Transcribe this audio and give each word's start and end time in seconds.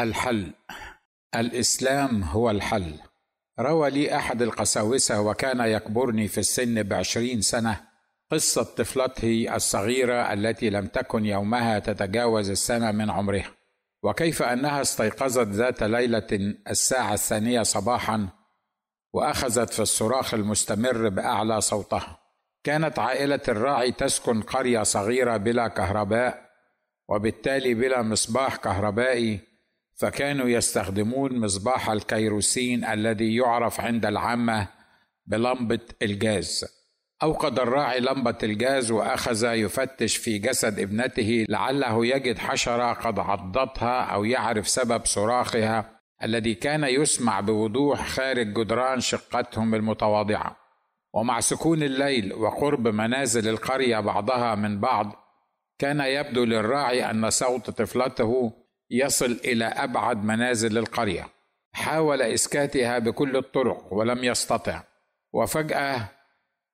الحل. 0.00 0.52
الإسلام 1.34 2.22
هو 2.22 2.50
الحل. 2.50 2.94
روى 3.60 3.90
لي 3.90 4.16
أحد 4.16 4.42
القساوسة 4.42 5.20
وكان 5.20 5.60
يكبرني 5.60 6.28
في 6.28 6.38
السن 6.38 6.82
بعشرين 6.82 7.40
سنة. 7.40 7.80
قصة 8.30 8.62
طفلته 8.62 9.56
الصغيرة 9.56 10.32
التي 10.32 10.70
لم 10.70 10.86
تكن 10.86 11.26
يومها 11.26 11.78
تتجاوز 11.78 12.50
السنة 12.50 12.92
من 12.92 13.10
عمرها. 13.10 13.50
وكيف 14.02 14.42
أنها 14.42 14.80
استيقظت 14.80 15.48
ذات 15.48 15.82
ليلة 15.82 16.54
الساعة 16.70 17.14
الثانية 17.14 17.62
صباحا 17.62 18.28
وأخذت 19.12 19.72
في 19.72 19.82
الصراخ 19.82 20.34
المستمر 20.34 21.08
بأعلى 21.08 21.60
صوتها. 21.60 22.18
كانت 22.64 22.98
عائلة 22.98 23.40
الراعي 23.48 23.92
تسكن 23.92 24.42
قرية 24.42 24.82
صغيرة 24.82 25.36
بلا 25.36 25.68
كهرباء 25.68 26.50
وبالتالي 27.08 27.74
بلا 27.74 28.02
مصباح 28.02 28.56
كهربائي 28.56 29.53
فكانوا 29.96 30.48
يستخدمون 30.48 31.40
مصباح 31.40 31.90
الكيروسين 31.90 32.84
الذي 32.84 33.36
يعرف 33.36 33.80
عند 33.80 34.06
العامة 34.06 34.68
بلمبة 35.26 35.80
الجاز 36.02 36.64
أوقد 37.22 37.58
الراعي 37.58 38.00
لمبة 38.00 38.38
الجاز 38.42 38.90
وأخذ 38.90 39.54
يفتش 39.54 40.16
في 40.16 40.38
جسد 40.38 40.78
ابنته 40.78 41.46
لعله 41.48 42.06
يجد 42.06 42.38
حشرة 42.38 42.92
قد 42.92 43.18
عضتها 43.18 44.00
أو 44.00 44.24
يعرف 44.24 44.68
سبب 44.68 45.04
صراخها 45.04 46.00
الذي 46.22 46.54
كان 46.54 46.84
يسمع 46.84 47.40
بوضوح 47.40 48.08
خارج 48.08 48.46
جدران 48.46 49.00
شقتهم 49.00 49.74
المتواضعة. 49.74 50.56
ومع 51.14 51.40
سكون 51.40 51.82
الليل 51.82 52.32
وقرب 52.32 52.88
منازل 52.88 53.48
القرية 53.48 54.00
بعضها 54.00 54.54
من 54.54 54.80
بعض 54.80 55.12
كان 55.78 56.00
يبدو 56.00 56.44
للراعي 56.44 57.10
أن 57.10 57.30
صوت 57.30 57.70
طفلته 57.70 58.52
يصل 58.94 59.40
إلى 59.44 59.64
أبعد 59.64 60.24
منازل 60.24 60.78
القرية. 60.78 61.28
حاول 61.72 62.22
إسكاتها 62.22 62.98
بكل 62.98 63.36
الطرق 63.36 63.92
ولم 63.92 64.24
يستطع. 64.24 64.82
وفجأة 65.32 66.08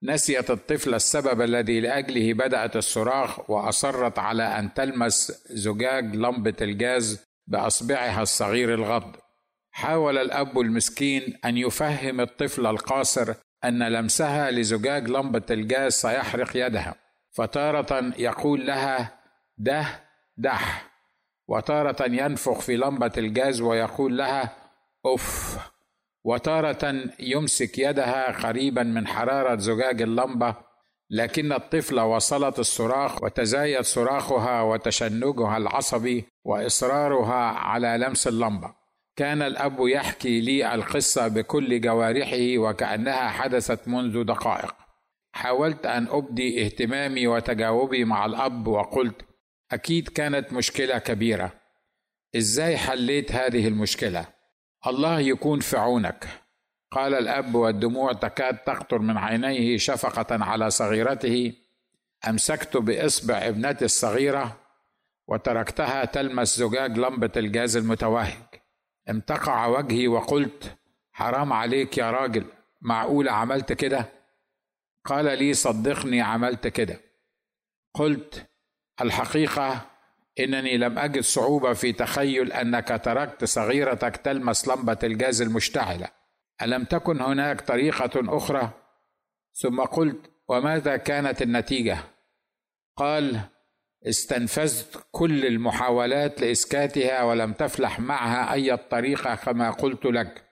نسيت 0.03 0.51
الطفلة 0.51 0.97
السبب 0.97 1.43
الذي 1.43 1.81
لأجله 1.81 2.35
بدأت 2.35 2.77
الصراخ 2.77 3.51
وأصرت 3.51 4.19
على 4.19 4.43
أن 4.43 4.75
تلمس 4.75 5.43
زجاج 5.51 6.17
لمبة 6.17 6.57
الجاز 6.61 7.25
بأصبعها 7.47 8.23
الصغير 8.23 8.75
الغض. 8.75 9.17
حاول 9.71 10.19
الأب 10.19 10.61
المسكين 10.61 11.39
أن 11.45 11.57
يفهم 11.57 12.21
الطفل 12.21 12.67
القاصر 12.67 13.35
أن 13.65 13.83
لمسها 13.83 14.51
لزجاج 14.51 15.09
لمبة 15.09 15.43
الجاز 15.51 15.93
سيحرق 15.93 16.51
يدها. 16.55 16.95
فتارة 17.31 18.13
يقول 18.19 18.67
لها 18.67 19.21
ده 19.59 19.87
دح. 20.37 20.90
وتارة 21.51 22.07
ينفخ 22.09 22.61
في 22.61 22.77
لمبة 22.77 23.13
الجاز 23.19 23.61
ويقول 23.61 24.19
لها 24.19 24.57
أف 25.07 25.59
وتارة 26.25 26.95
يمسك 27.21 27.79
يدها 27.79 28.47
قريبا 28.47 28.83
من 28.83 29.07
حرارة 29.07 29.57
زجاج 29.57 30.03
اللمبة 30.03 30.55
لكن 31.11 31.53
الطفلة 31.53 32.05
وصلت 32.05 32.59
الصراخ 32.59 33.23
وتزايد 33.23 33.81
صراخها 33.81 34.63
وتشنجها 34.63 35.57
العصبي 35.57 36.25
وإصرارها 36.45 37.45
على 37.45 37.99
لمس 38.07 38.29
اللمبة. 38.29 38.75
كان 39.17 39.43
الأب 39.43 39.77
يحكي 39.81 40.41
لي 40.41 40.75
القصة 40.75 41.29
بكل 41.29 41.81
جوارحه 41.81 42.59
وكأنها 42.59 43.29
حدثت 43.29 43.89
منذ 43.89 44.25
دقائق. 44.25 44.75
حاولت 45.33 45.87
أن 45.87 46.07
أبدي 46.11 46.65
اهتمامي 46.65 47.27
وتجاوبي 47.27 48.05
مع 48.05 48.27
الأب 48.27 48.67
وقلت 48.67 49.30
أكيد 49.73 50.09
كانت 50.09 50.53
مشكلة 50.53 50.99
كبيرة. 50.99 51.53
إزاي 52.37 52.77
حليت 52.77 53.33
هذه 53.33 53.69
المشكلة؟ 53.69 54.27
الله 54.87 55.21
يكون 55.21 55.61
في 55.61 55.77
عونك. 55.77 56.29
قال 56.91 57.15
الأب 57.15 57.55
والدموع 57.55 58.13
تكاد 58.13 58.59
تقطر 58.59 58.99
من 58.99 59.17
عينيه 59.17 59.77
شفقة 59.77 60.45
على 60.45 60.71
صغيرته. 60.71 61.53
أمسكت 62.29 62.77
بإصبع 62.77 63.35
ابنتي 63.35 63.85
الصغيرة 63.85 64.61
وتركتها 65.29 66.05
تلمس 66.05 66.57
زجاج 66.57 66.99
لمبة 66.99 67.33
الجاز 67.37 67.77
المتوهج. 67.77 68.43
امتقع 69.11 69.67
وجهي 69.67 70.09
وقلت 70.09 70.77
حرام 71.13 71.53
عليك 71.53 71.99
يا 71.99 72.11
راجل 72.11 72.45
معقولة 72.81 73.33
عملت 73.33 73.73
كده؟ 73.73 74.09
قال 75.05 75.39
لي 75.39 75.55
صدقني 75.55 76.21
عملت 76.21 76.67
كده. 76.67 77.01
قلت 77.95 78.50
الحقيقة 79.01 79.87
إنني 80.41 80.77
لم 80.77 80.99
أجد 80.99 81.21
صعوبة 81.21 81.73
في 81.73 81.93
تخيل 81.93 82.53
أنك 82.53 83.01
تركت 83.05 83.45
صغيرتك 83.45 84.17
تلمس 84.17 84.69
لمبة 84.69 84.99
الجاز 85.05 85.43
المشتعلة 85.43 86.09
ألم 86.63 86.85
تكن 86.85 87.21
هناك 87.21 87.61
طريقة 87.61 88.37
أخرى؟ 88.37 88.71
ثم 89.55 89.81
قلت 89.81 90.31
وماذا 90.49 90.97
كانت 90.97 91.43
النتيجة؟ 91.43 91.99
قال 92.97 93.41
استنفذت 94.07 95.07
كل 95.11 95.47
المحاولات 95.47 96.41
لإسكاتها 96.41 97.23
ولم 97.23 97.53
تفلح 97.53 98.01
معها 98.01 98.53
أي 98.53 98.77
طريقه 98.77 99.35
كما 99.35 99.71
قلت 99.71 100.05
لك 100.05 100.45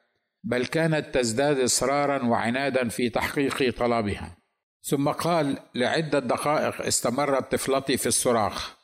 بل 0.45 0.67
كانت 0.67 1.15
تزداد 1.15 1.61
إصرارا 1.61 2.25
وعنادا 2.25 2.89
في 2.89 3.11
تحقيق 3.11 3.79
طلبها 3.79 4.37
ثم 4.83 5.09
قال 5.09 5.59
لعدة 5.75 6.19
دقائق 6.19 6.83
استمرت 6.87 7.53
طفلتي 7.53 7.97
في 7.97 8.07
الصراخ. 8.07 8.77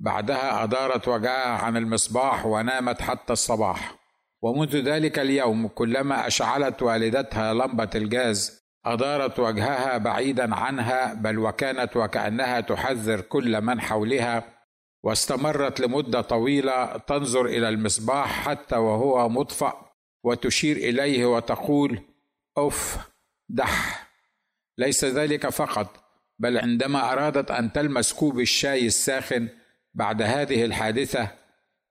بعدها 0.00 0.64
أدارت 0.64 1.08
وجهها 1.08 1.64
عن 1.64 1.76
المصباح 1.76 2.46
ونامت 2.46 3.02
حتى 3.02 3.32
الصباح. 3.32 3.94
ومنذ 4.42 4.76
ذلك 4.76 5.18
اليوم 5.18 5.68
كلما 5.68 6.26
أشعلت 6.26 6.82
والدتها 6.82 7.54
لمبة 7.54 7.90
الجاز 7.94 8.62
أدارت 8.86 9.38
وجهها 9.38 9.98
بعيدا 9.98 10.54
عنها 10.54 11.14
بل 11.14 11.38
وكانت 11.38 11.96
وكأنها 11.96 12.60
تحذر 12.60 13.20
كل 13.20 13.60
من 13.60 13.80
حولها. 13.80 14.44
واستمرت 15.04 15.80
لمدة 15.80 16.20
طويلة 16.20 16.96
تنظر 16.96 17.46
إلى 17.46 17.68
المصباح 17.68 18.48
حتى 18.48 18.76
وهو 18.76 19.28
مطفأ 19.28 19.92
وتشير 20.24 20.76
إليه 20.76 21.26
وتقول 21.26 22.00
اف 22.58 22.98
دح. 23.48 24.01
ليس 24.82 25.04
ذلك 25.04 25.48
فقط 25.48 26.04
بل 26.38 26.58
عندما 26.58 27.12
أرادت 27.12 27.50
أن 27.50 27.72
تلمس 27.72 28.12
كوب 28.12 28.40
الشاي 28.40 28.86
الساخن 28.86 29.48
بعد 29.94 30.22
هذه 30.22 30.64
الحادثة 30.64 31.28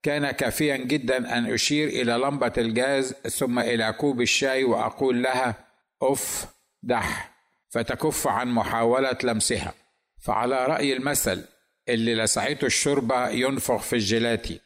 كان 0.02 0.30
كافيا 0.30 0.76
جدا 0.76 1.38
أن 1.38 1.52
أشير 1.52 1.88
إلى 1.88 2.12
لمبة 2.12 2.52
الجاز 2.58 3.12
ثم 3.12 3.58
إلى 3.58 3.92
كوب 3.92 4.20
الشاي 4.20 4.64
وأقول 4.64 5.22
لها 5.22 5.54
اف 6.02 6.46
دح 6.82 7.32
فتكف 7.70 8.26
عن 8.26 8.48
محاولة 8.48 9.18
لمسها. 9.24 9.74
فعلى 10.20 10.66
رأي 10.66 10.92
المثل 10.92 11.44
اللي 11.88 12.14
لسعته 12.14 12.66
الشوربة 12.66 13.28
ينفخ 13.28 13.82
في 13.82 13.92
الجيلاتي 13.92 14.60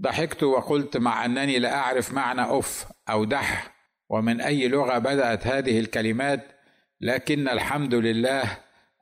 ضحكت 0.00 0.42
وقلت 0.42 0.96
مع 0.96 1.24
أنني 1.24 1.58
لا 1.58 1.74
أعرف 1.74 2.12
معنى 2.12 2.58
أف 2.58 2.86
أو 3.10 3.24
دح 3.24 3.74
ومن 4.08 4.40
أي 4.40 4.68
لغة 4.68 4.98
بدأت 4.98 5.46
هذه 5.46 5.80
الكلمات 5.80 6.51
لكن 7.02 7.48
الحمد 7.48 7.94
لله 7.94 8.58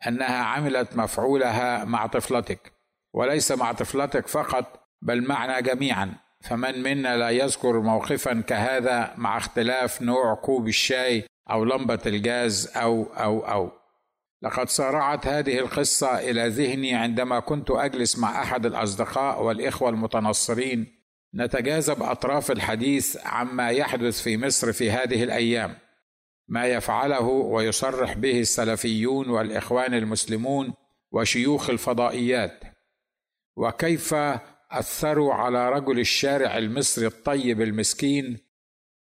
أنها 0.06 0.44
عملت 0.44 0.96
مفعولها 0.96 1.84
مع 1.84 2.06
طفلتك 2.06 2.72
وليس 3.12 3.52
مع 3.52 3.72
طفلتك 3.72 4.26
فقط 4.26 4.80
بل 5.02 5.22
معنا 5.22 5.60
جميعا. 5.60 6.14
فمن 6.40 6.82
منا 6.82 7.16
لا 7.16 7.30
يذكر 7.30 7.80
موقفا 7.80 8.40
كهذا 8.40 9.14
مع 9.16 9.36
اختلاف 9.36 10.02
نوع 10.02 10.34
كوب 10.34 10.68
الشاي 10.68 11.24
أو 11.50 11.64
لمبة 11.64 11.98
الجاز 12.06 12.72
أو 12.76 13.02
أو 13.02 13.40
أو. 13.40 13.72
لقد 14.42 14.68
سارعت 14.68 15.26
هذه 15.26 15.58
القصة 15.58 16.18
إلى 16.18 16.48
ذهني 16.48 16.94
عندما 16.94 17.40
كنت 17.40 17.70
أجلس 17.70 18.18
مع 18.18 18.42
أحد 18.42 18.66
الأصدقاء 18.66 19.42
والإخوة 19.42 19.88
المتنصرين 19.88 20.86
نتجاذب 21.34 22.02
أطراف 22.02 22.50
الحديث 22.50 23.16
عما 23.26 23.70
يحدث 23.70 24.22
في 24.22 24.36
مصر 24.36 24.72
في 24.72 24.90
هذه 24.90 25.24
الأيام. 25.24 25.74
ما 26.50 26.66
يفعله 26.66 27.26
ويصرح 27.26 28.12
به 28.12 28.40
السلفيون 28.40 29.30
والإخوان 29.30 29.94
المسلمون 29.94 30.74
وشيوخ 31.12 31.70
الفضائيات. 31.70 32.64
وكيف 33.56 34.14
أثروا 34.70 35.34
على 35.34 35.68
رجل 35.68 35.98
الشارع 35.98 36.58
المصري 36.58 37.06
الطيب 37.06 37.60
المسكين؟ 37.60 38.38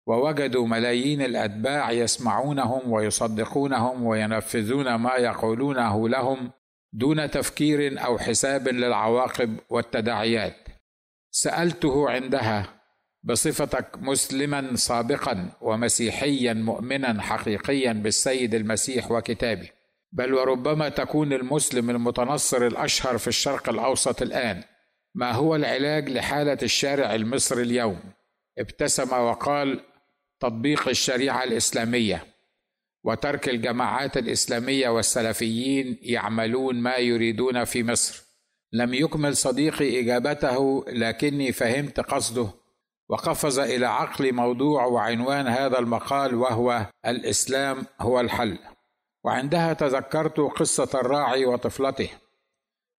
ووجدوا 0.07 0.67
ملايين 0.67 1.23
الأتباع 1.23 1.91
يسمعونهم 1.91 2.93
ويصدقونهم 2.93 4.03
وينفذون 4.07 4.95
ما 4.95 5.15
يقولونه 5.15 6.09
لهم 6.09 6.51
دون 6.93 7.31
تفكير 7.31 8.05
أو 8.05 8.19
حساب 8.19 8.69
للعواقب 8.69 9.59
والتداعيات. 9.71 10.69
سألته 11.31 12.11
عندها 12.11 12.82
بصفتك 13.25 13.99
مسلما 13.99 14.77
سابقا 14.77 15.53
ومسيحيا 15.61 16.53
مؤمنا 16.53 17.23
حقيقيا 17.23 17.93
بالسيد 17.93 18.55
المسيح 18.55 19.11
وكتابه. 19.11 19.69
بل 20.13 20.35
وربما 20.35 20.89
تكون 20.89 21.33
المسلم 21.33 21.91
المتنصر 21.91 22.67
الأشهر 22.67 23.19
في 23.19 23.29
الشرق 23.29 23.69
الأوسط 23.69 24.23
الآن. 24.23 24.63
ما 25.15 25.33
هو 25.33 25.57
العلاج 25.57 26.09
لحالة 26.09 26.59
الشارع 26.63 27.15
المصري 27.15 27.63
اليوم؟ 27.63 28.01
ابتسم 28.59 29.13
وقال 29.13 29.81
تطبيق 30.41 30.89
الشريعة 30.89 31.45
الإسلامية. 31.45 32.27
وترك 33.05 33.49
الجماعات 33.49 34.17
الإسلامية 34.17 34.89
والسلفيين 34.89 35.99
يعملون 36.03 36.77
ما 36.77 36.97
يريدون 36.97 37.65
في 37.65 37.83
مصر. 37.83 38.23
لم 38.73 38.95
يكمل 38.95 39.37
صديقي 39.37 40.01
إجابته 40.01 40.85
لكني 40.89 41.53
فهمت 41.53 42.01
قصده. 42.01 42.62
وقفز 43.13 43.59
إلى 43.59 43.87
عقلي 43.87 44.33
موضوع 44.33 44.85
وعنوان 44.85 45.49
هذا 45.49 45.79
المقال 45.79 46.35
وهو 46.35 46.87
الإسلام 47.07 47.87
هو 48.01 48.21
الحل. 48.21 48.59
وعندها 49.25 49.73
تذكرت 49.73 50.41
قصة 50.41 50.89
الراعي 50.95 51.45
وطفلته. 51.47 52.11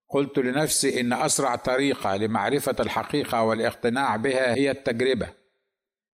قلت 0.09 0.39
لنفسي 0.39 0.99
إن 1.01 1.13
أسرع 1.13 1.55
طريقة 1.55 2.15
لمعرفة 2.15 2.75
الحقيقة 2.79 3.43
والاقتناع 3.43 4.15
بها 4.15 4.55
هي 4.55 4.71
التجربة. 4.71 5.29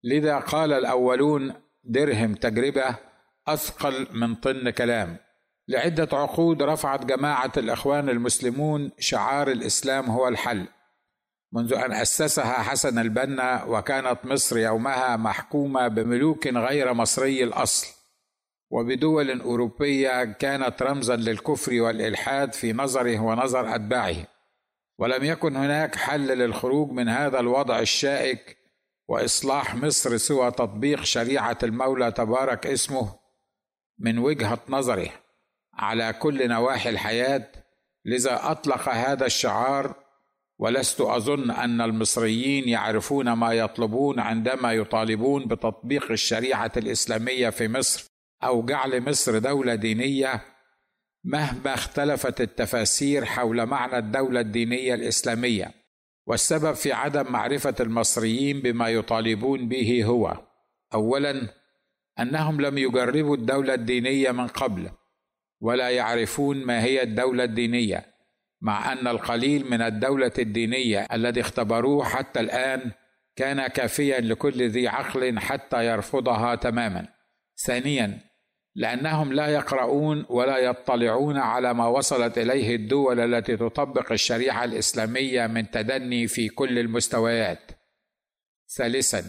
لذا 0.04 0.40
قال 0.40 0.74
الأولون 0.74 1.54
درهم 1.84 2.34
تجربة 2.34 2.96
أثقل 3.48 4.08
من 4.12 4.36
طن 4.36 4.70
كلام. 4.70 5.18
لعدة 5.68 6.18
عقود 6.18 6.64
رفعت 6.64 7.06
جماعة 7.06 7.52
الإخوان 7.58 8.10
المسلمون 8.10 8.92
شعار 9.00 9.52
الإسلام 9.52 10.06
هو 10.06 10.28
الحل. 10.28 10.68
منذ 11.56 11.74
أن 11.74 11.94
أسسها 11.94 12.54
حسن 12.54 13.00
البنا 13.00 13.64
وكانت 13.64 14.18
مصر 14.24 14.58
يومها 14.58 15.18
محكومة 15.18 15.88
بملوك 15.88 16.48
غير 16.48 16.94
مصري 16.94 17.44
الأصل 17.44 17.88
وبدول 18.72 19.42
أوروبية 19.42 20.24
كانت 20.24 20.84
رمزا 20.84 21.16
للكفر 21.16 21.82
والإلحاد 21.82 22.54
في 22.54 22.74
نظره 22.74 23.20
ونظر 23.20 23.76
أتباعه. 23.76 24.16
ولم 24.98 25.24
يكن 25.24 25.56
هناك 25.56 25.96
حل 25.96 26.28
للخروج 26.28 26.92
من 26.92 27.10
هذا 27.10 27.40
الوضع 27.40 27.80
الشائك 27.80 28.58
وإصلاح 29.08 29.76
مصر 29.76 30.18
سوى 30.18 30.52
تطبيق 30.52 31.04
شريعة 31.04 31.58
المولى 31.64 32.12
تبارك 32.12 32.68
اسمه 32.68 33.16
من 34.00 34.18
وجهة 34.18 34.60
نظره. 34.70 35.10
على 35.74 36.14
كل 36.14 36.50
نواحي 36.50 36.90
الحياة 36.90 37.48
لذا 38.06 38.52
أطلق 38.52 38.90
هذا 38.90 39.26
الشعار 39.26 40.05
ولست 40.60 41.02
أظن 41.02 41.52
أن 41.52 41.82
المصريين 41.82 42.70
يعرفون 42.70 43.34
ما 43.34 43.54
يطلبون 43.54 44.20
عندما 44.20 44.74
يطالبون 44.74 45.48
بتطبيق 45.48 46.12
الشريعة 46.12 46.72
الإسلامية 46.78 47.50
في 47.50 47.68
مصر 47.68 48.08
أو 48.44 48.66
جعل 48.66 49.02
مصر 49.10 49.38
دولة 49.38 49.76
دينية 49.76 50.42
مهما 51.24 51.74
اختلفت 51.74 52.42
التفاسير 52.42 53.26
حول 53.26 53.66
معنى 53.66 53.98
الدولة 53.98 54.40
الدينية 54.40 54.94
الإسلامية. 54.94 55.72
والسبب 56.28 56.74
في 56.74 56.94
عدم 56.94 57.32
معرفة 57.32 57.76
المصريين 57.80 58.60
بما 58.60 58.90
يطالبون 58.90 59.68
به 59.68 60.04
هو 60.06 60.38
اولا 60.94 61.50
أنهم 62.20 62.62
لم 62.62 62.78
يجربوا 62.78 63.36
الدولة 63.36 63.74
الدينية 63.74 64.32
من 64.32 64.48
قبل 64.48 64.90
ولا 65.62 65.90
يعرفون 65.90 66.66
ما 66.66 66.84
هي 66.84 67.04
الدولة 67.04 67.44
الدينية. 67.44 68.15
مع 68.66 68.92
أن 68.92 69.08
القليل 69.08 69.70
من 69.72 69.82
الدولة 69.82 70.32
الدينية 70.40 71.08
الذي 71.14 71.42
اختبروه 71.42 72.04
حتى 72.06 72.40
الآن 72.40 72.92
كان 73.36 73.68
كافيا 73.68 74.20
لكل 74.20 74.70
ذي 74.70 74.88
عقل 74.88 75.40
حتى 75.40 75.86
يرفضها 75.86 76.56
تماما. 76.56 77.08
ثانيا 77.66 78.20
لأنهم 78.76 79.34
لا 79.34 79.48
يقرؤون 79.48 80.26
ولا 80.30 80.58
يطلعون 80.58 81.38
على 81.38 81.74
ما 81.74 81.88
وصلت 81.88 82.38
إليه 82.38 82.76
الدول 82.76 83.20
التي 83.20 83.58
تطبق 83.58 84.12
الشريعة 84.12 84.64
الإسلامية 84.64 85.48
من 85.48 85.72
تدني 85.72 86.28
في 86.28 86.50
كل 86.50 86.80
المستويات. 86.80 87.72
ثالثا 88.78 89.24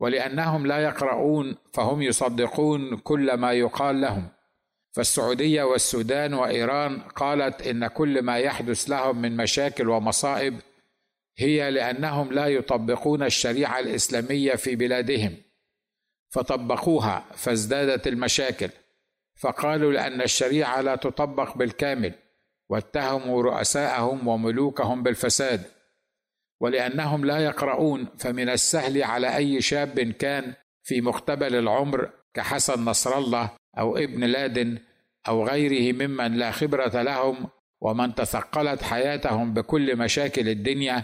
ولأنهم 0.00 0.66
لا 0.66 0.78
يقرؤون 0.78 1.56
فهم 1.74 2.02
يصدقون 2.02 2.96
كل 2.96 3.34
ما 3.34 3.52
يقال 3.52 4.00
لهم. 4.00 4.28
فالسعودية 4.92 5.62
والسودان 5.62 6.34
وإيران 6.34 7.00
قالت 7.00 7.66
إن 7.66 7.86
كل 7.86 8.22
ما 8.22 8.38
يحدث 8.38 8.90
لهم 8.90 9.22
من 9.22 9.36
مشاكل 9.36 9.88
ومصائب 9.88 10.60
هي 11.38 11.70
لأنهم 11.70 12.32
لا 12.32 12.46
يطبقون 12.46 13.22
الشريعة 13.22 13.78
الإسلامية 13.78 14.54
في 14.54 14.76
بلادهم. 14.76 15.36
فطبقوها 16.30 17.24
فازدادت 17.34 18.06
المشاكل. 18.06 18.70
فقالوا 19.36 19.92
لأن 19.92 20.22
الشريعة 20.22 20.80
لا 20.80 20.96
تطبق 20.96 21.56
بالكامل 21.56 22.14
واتهموا 22.68 23.42
رؤساءهم 23.42 24.28
وملوكهم 24.28 25.02
بالفساد. 25.02 25.62
ولأنهم 26.60 27.24
لا 27.24 27.38
يقرؤون 27.38 28.08
فمن 28.18 28.48
السهل 28.48 29.02
على 29.02 29.36
أي 29.36 29.60
شاب 29.60 30.00
كان 30.00 30.54
في 30.82 31.00
مقتبل 31.00 31.54
العمر 31.54 32.10
كحسن 32.34 32.84
نصر 32.84 33.18
الله 33.18 33.50
أو 33.78 33.96
ابن 33.96 34.24
لادن 34.24 34.78
أو 35.28 35.46
غيره 35.46 35.92
ممن 36.06 36.32
لا 36.32 36.50
خبرة 36.50 37.02
لهم 37.02 37.48
ومن 37.80 38.14
تثقلت 38.14 38.82
حياتهم 38.82 39.54
بكل 39.54 39.96
مشاكل 39.96 40.48
الدنيا 40.48 41.02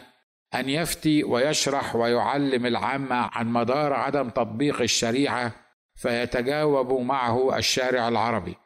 أن 0.55 0.69
يفتي 0.69 1.25
ويشرح 1.25 1.97
ويعلم 1.97 2.67
العامة 2.67 3.31
عن 3.33 3.47
مدار 3.47 3.93
عدم 3.93 4.29
تطبيق 4.29 4.81
الشريعة 4.81 5.53
فيتجاوب 5.95 6.93
معه 6.93 7.59
الشارع 7.59 8.09
العربي. 8.09 8.57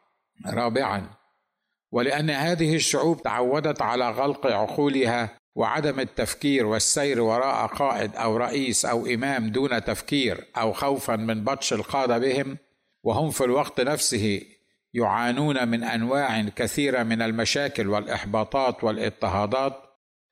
رابعا 0.45 1.07
ولأن 1.91 2.29
هذه 2.29 2.75
الشعوب 2.75 3.23
تعودت 3.23 3.81
على 3.81 4.09
غلق 4.09 4.47
عقولها 4.47 5.29
وعدم 5.55 5.99
التفكير 5.99 6.65
والسير 6.65 7.21
وراء 7.21 7.67
قائد 7.67 8.15
أو 8.15 8.37
رئيس 8.37 8.85
أو 8.85 9.05
إمام 9.05 9.49
دون 9.49 9.83
تفكير 9.83 10.47
أو 10.57 10.73
خوفا 10.73 11.15
من 11.15 11.43
بطش 11.43 11.73
القادة 11.73 12.17
بهم 12.17 12.57
وهم 13.03 13.29
في 13.29 13.43
الوقت 13.43 13.81
نفسه 13.81 14.41
يعانون 14.93 15.67
من 15.67 15.83
أنواع 15.83 16.41
كثيرة 16.41 17.03
من 17.03 17.21
المشاكل 17.21 17.87
والإحباطات 17.87 18.83
والإضطهادات 18.83 19.73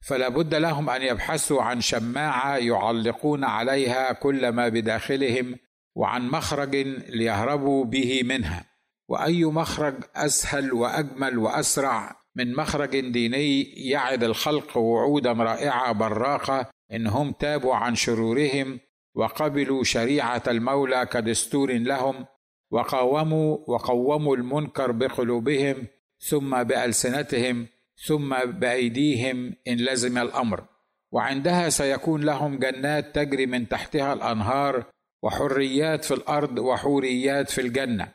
فلا 0.07 0.29
بد 0.29 0.55
لهم 0.55 0.89
أن 0.89 1.01
يبحثوا 1.01 1.61
عن 1.61 1.81
شماعة 1.81 2.57
يعلقون 2.57 3.43
عليها 3.43 4.13
كل 4.13 4.49
ما 4.49 4.69
بداخلهم 4.69 5.55
وعن 5.95 6.29
مخرج 6.29 6.75
ليهربوا 7.09 7.85
به 7.85 8.21
منها. 8.23 8.65
وأي 9.09 9.45
مخرج 9.45 9.95
أسهل 10.15 10.73
وأجمل 10.73 11.37
وأسرع 11.37 12.15
من 12.35 12.55
مخرج 12.55 12.99
ديني 12.99 13.61
يعد 13.63 14.23
الخلق 14.23 14.77
وعودا 14.77 15.31
رائعة 15.31 15.91
براقة 15.91 16.69
انهم 16.91 17.31
تابوا 17.31 17.75
عن 17.75 17.95
شرورهم 17.95 18.79
وقبلوا 19.15 19.83
شريعة 19.83 20.43
المولى 20.47 21.05
كدستور 21.05 21.73
لهم 21.73 22.25
وقاوموا 22.71 23.57
وقوموا 23.67 24.35
المنكر 24.35 24.91
بقلوبهم 24.91 25.87
ثم 26.19 26.63
بألسنتهم 26.63 27.67
ثم 28.07 28.35
بأيديهم 28.45 29.55
إن 29.67 29.77
لزم 29.77 30.17
الأمر. 30.17 30.63
وعندها 31.11 31.69
سيكون 31.69 32.21
لهم 32.21 32.59
جنات 32.59 33.15
تجري 33.15 33.45
من 33.45 33.67
تحتها 33.67 34.13
الأنهار 34.13 34.85
وحريات 35.23 36.05
في 36.05 36.13
الأرض 36.13 36.59
وحوريات 36.59 37.49
في 37.49 37.61
الجنة. 37.61 38.11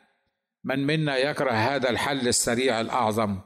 من 0.63 0.85
منا 0.87 1.17
يكره 1.17 1.51
هذا 1.51 1.89
الحل 1.89 2.27
السريع 2.27 2.81
الأعظم؟ 2.81 3.39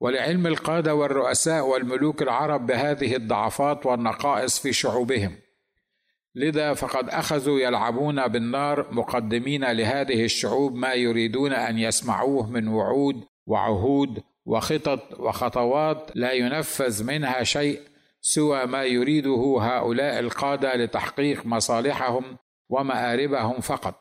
ولعلم 0.00 0.46
القادة 0.46 0.94
والرؤساء 0.94 1.66
والملوك 1.66 2.22
العرب 2.22 2.66
بهذه 2.66 3.16
الضعفات 3.16 3.86
والنقائص 3.86 4.58
في 4.58 4.72
شعوبهم. 4.72 5.45
لذا 6.36 6.74
فقد 6.74 7.08
أخذوا 7.10 7.60
يلعبون 7.60 8.28
بالنار 8.28 8.86
مقدمين 8.90 9.64
لهذه 9.64 10.24
الشعوب 10.24 10.74
ما 10.74 10.92
يريدون 10.94 11.52
أن 11.52 11.78
يسمعوه 11.78 12.50
من 12.50 12.68
وعود 12.68 13.24
وعهود 13.46 14.22
وخطط 14.46 15.20
وخطوات 15.20 16.10
لا 16.14 16.32
ينفذ 16.32 17.04
منها 17.04 17.42
شيء 17.42 17.80
سوى 18.20 18.66
ما 18.66 18.84
يريده 18.84 19.58
هؤلاء 19.60 20.18
القادة 20.20 20.76
لتحقيق 20.76 21.46
مصالحهم 21.46 22.24
ومآربهم 22.68 23.60
فقط. 23.60 23.94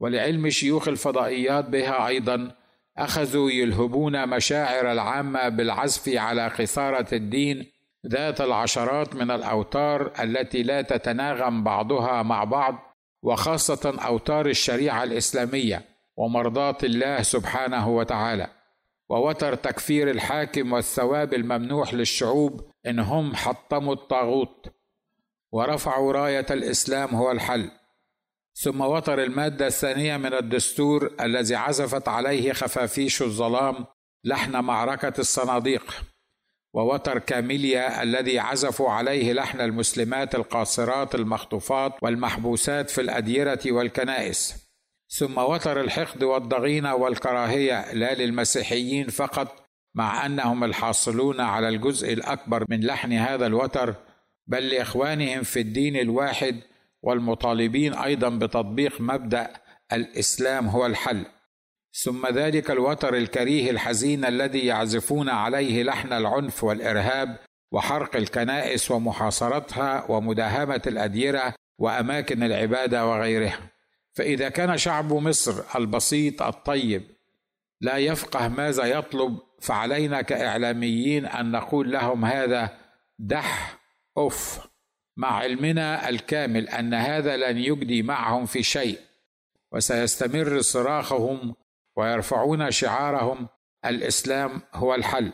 ولعلم 0.00 0.50
شيوخ 0.50 0.88
الفضائيات 0.88 1.64
بها 1.64 2.06
أيضا 2.06 2.50
أخذوا 2.98 3.50
يلهبون 3.50 4.28
مشاعر 4.28 4.92
العامة 4.92 5.48
بالعزف 5.48 6.08
على 6.08 6.48
قثاره 6.48 7.14
الدين 7.14 7.73
ذات 8.06 8.40
العشرات 8.40 9.14
من 9.14 9.30
الأوتار 9.30 10.12
التي 10.22 10.62
لا 10.62 10.82
تتناغم 10.82 11.64
بعضها 11.64 12.22
مع 12.22 12.44
بعض 12.44 12.74
وخاصة 13.22 13.94
أوتار 14.06 14.46
الشريعة 14.46 15.02
الإسلامية 15.04 15.84
ومرضاة 16.16 16.78
الله 16.82 17.22
سبحانه 17.22 17.88
وتعالى. 17.88 18.50
ووتر 19.08 19.54
تكفير 19.54 20.10
الحاكم 20.10 20.72
والثواب 20.72 21.34
الممنوح 21.34 21.94
للشعوب 21.94 22.70
إن 22.86 22.98
هم 22.98 23.34
حطموا 23.34 23.94
الطاغوت 23.94 24.66
ورفعوا 25.52 26.12
راية 26.12 26.46
الإسلام 26.50 27.14
هو 27.14 27.30
الحل. 27.30 27.70
ثم 28.54 28.80
وتر 28.80 29.22
المادة 29.22 29.66
الثانية 29.66 30.16
من 30.16 30.34
الدستور 30.34 31.14
الذي 31.20 31.54
عزفت 31.54 32.08
عليه 32.08 32.52
خفافيش 32.52 33.22
الظلام 33.22 33.86
لحن 34.24 34.64
معركة 34.64 35.12
الصناديق. 35.18 36.13
ووتر 36.74 37.18
كاميليا 37.18 38.02
الذي 38.02 38.38
عزفوا 38.38 38.90
عليه 38.90 39.32
لحن 39.32 39.60
المسلمات 39.60 40.34
القاصرات 40.34 41.14
المخطوفات 41.14 41.92
والمحبوسات 42.02 42.90
في 42.90 43.00
الأديرة 43.00 43.60
والكنائس. 43.66 44.64
ثم 45.08 45.38
وتر 45.38 45.80
الحقد 45.80 46.22
والضغينة 46.22 46.94
والكراهية 46.94 47.92
لا 47.92 48.14
للمسيحيين 48.14 49.08
فقط 49.08 49.64
مع 49.94 50.26
أنهم 50.26 50.64
الحاصلون 50.64 51.40
على 51.40 51.68
الجزء 51.68 52.12
الأكبر 52.12 52.64
من 52.68 52.80
لحن 52.86 53.12
هذا 53.12 53.46
الوتر 53.46 53.94
بل 54.46 54.68
لإخوانهم 54.68 55.42
في 55.42 55.60
الدين 55.60 55.96
الواحد 55.96 56.60
والمطالبين 57.02 57.94
أيضا 57.94 58.28
بتطبيق 58.28 59.00
مبدأ 59.00 59.50
الإسلام 59.92 60.68
هو 60.68 60.86
الحل. 60.86 61.26
ثم 61.96 62.26
ذلك 62.26 62.70
الوتر 62.70 63.14
الكريه 63.14 63.70
الحزين 63.70 64.24
الذي 64.24 64.66
يعزفون 64.66 65.28
عليه 65.28 65.82
لحن 65.82 66.12
العنف 66.12 66.64
والإرهاب 66.64 67.36
وحرق 67.72 68.16
الكنائس 68.16 68.90
ومحاصرتها 68.90 70.10
ومداهمة 70.10 70.82
الأديرة 70.86 71.54
وأماكن 71.78 72.42
العبادة 72.42 73.06
وغيرها. 73.06 73.58
فإذا 74.12 74.48
كان 74.48 74.78
شعب 74.78 75.12
مصر 75.12 75.62
البسيط 75.78 76.42
الطيب 76.42 77.02
لا 77.80 77.96
يفقه 77.96 78.48
ماذا 78.48 78.84
يطلب 78.84 79.38
فعلينا 79.60 80.22
كإعلاميين 80.22 81.26
أن 81.26 81.50
نقول 81.50 81.92
لهم 81.92 82.24
هذا 82.24 82.70
دح 83.18 83.78
اف 84.16 84.68
مع 85.16 85.32
علمنا 85.32 86.08
الكامل 86.08 86.68
أن 86.68 86.94
هذا 86.94 87.36
لن 87.36 87.58
يجدي 87.58 88.02
معهم 88.02 88.46
في 88.46 88.62
شيء 88.62 88.98
وسيستمر 89.72 90.60
صراخهم 90.60 91.54
ويرفعون 91.96 92.70
شعارهم 92.70 93.48
الإسلام 93.84 94.62
هو 94.74 94.94
الحل. 94.94 95.32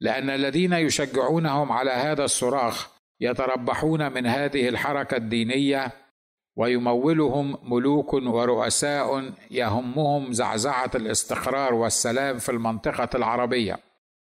لأن 0.00 0.30
الذين 0.30 0.72
يشجعونهم 0.72 1.72
على 1.72 1.90
هذا 1.90 2.24
الصراخ 2.24 2.88
يتربحون 3.20 4.12
من 4.12 4.26
هذه 4.26 4.68
الحركة 4.68 5.16
الدينية 5.16 5.92
ويمولهم 6.56 7.58
ملوك 7.72 8.14
ورؤساء 8.14 9.32
يهمهم 9.50 10.32
زعزعة 10.32 10.90
الاستقرار 10.94 11.74
والسلام 11.74 12.38
في 12.38 12.48
المنطقة 12.48 13.08
العربية. 13.14 13.78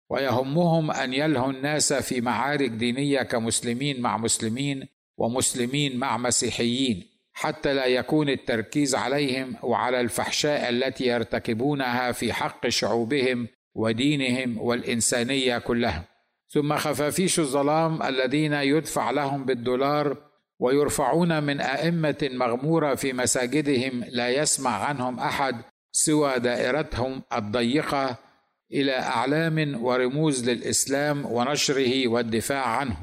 ويهمهم 0.09 0.91
أن 0.91 1.13
يلهوا 1.13 1.51
الناس 1.51 1.93
في 1.93 2.21
معارك 2.21 2.69
دينية 2.69 3.21
كمسلمين 3.21 4.01
مع 4.01 4.17
مسلمين 4.17 4.87
ومسلمين 5.17 5.97
مع 5.97 6.17
مسيحيين. 6.17 7.08
حتى 7.39 7.73
لا 7.73 7.85
يكون 7.85 8.29
التركيز 8.29 8.95
عليهم 8.95 9.55
وعلى 9.63 10.01
الفحشاء 10.01 10.69
التي 10.69 11.05
يرتكبونها 11.07 12.11
في 12.11 12.33
حق 12.33 12.67
شعوبهم 12.67 13.47
ودينهم 13.75 14.57
والإنسانية 14.57 15.57
كلها. 15.57 16.03
ثم 16.49 16.75
خفافيش 16.77 17.39
الظلام 17.39 18.03
الذين 18.03 18.53
يدفع 18.53 19.11
لهم 19.11 19.45
بالدولار 19.45 20.17
ويرفعون 20.59 21.43
من 21.43 21.61
أئمة 21.61 22.29
مغمورة 22.31 22.95
في 22.95 23.13
مساجدهم 23.13 24.03
لا 24.09 24.29
يسمع 24.29 24.85
عنهم 24.85 25.19
أحد 25.19 25.55
سوى 25.91 26.39
دائرتهم 26.39 27.21
الضيقة 27.33 28.17
إلى 28.73 28.99
أعلام 28.99 29.83
ورموز 29.83 30.49
للإسلام 30.49 31.25
ونشره 31.25 32.07
والدفاع 32.07 32.65
عنه. 32.67 32.97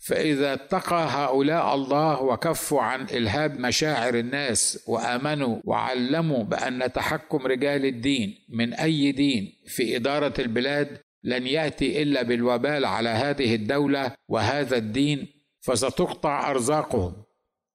فإذا 0.00 0.52
اتقى 0.52 1.08
هؤلاء 1.10 1.74
الله 1.74 2.22
وكفوا 2.22 2.82
عن 2.82 3.02
إلهاب 3.04 3.60
مشاعر 3.60 4.14
الناس 4.14 4.84
وآمنوا 4.86 5.60
وعلموا 5.64 6.44
بأن 6.44 6.92
تحكم 6.92 7.46
رجال 7.46 7.84
الدين 7.84 8.34
من 8.48 8.74
أي 8.74 9.12
دين 9.12 9.52
في 9.66 9.96
إدارة 9.96 10.34
البلاد 10.38 10.98
لن 11.24 11.46
يأتي 11.46 12.02
إلا 12.02 12.22
بالوبال 12.22 12.84
على 12.84 13.08
هذه 13.08 13.54
الدولة 13.54 14.12
وهذا 14.28 14.76
الدين 14.76 15.26
فستقطع 15.60 16.50
أرزاقهم 16.50 17.12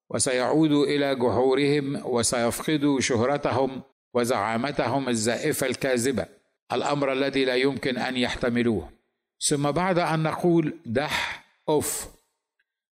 وسيعودوا 0.10 0.86
إلى 0.86 1.16
جحورهم 1.16 2.06
وسيفقدوا 2.06 3.00
شهرتهم 3.00 3.82
وزعامتهم 4.14 5.10
الزائفة 5.10 5.68
الكاذبة 5.68 6.26
الأمر 6.74 7.14
الذي 7.14 7.46
لا 7.46 7.56
يمكن 7.56 7.98
أن 7.98 8.18
يحتملوه. 8.18 8.90
ثم 9.40 9.72
بعد 9.72 10.00
أن 10.00 10.24
نقول 10.24 10.78
دح 10.86 11.46
أف 11.70 12.15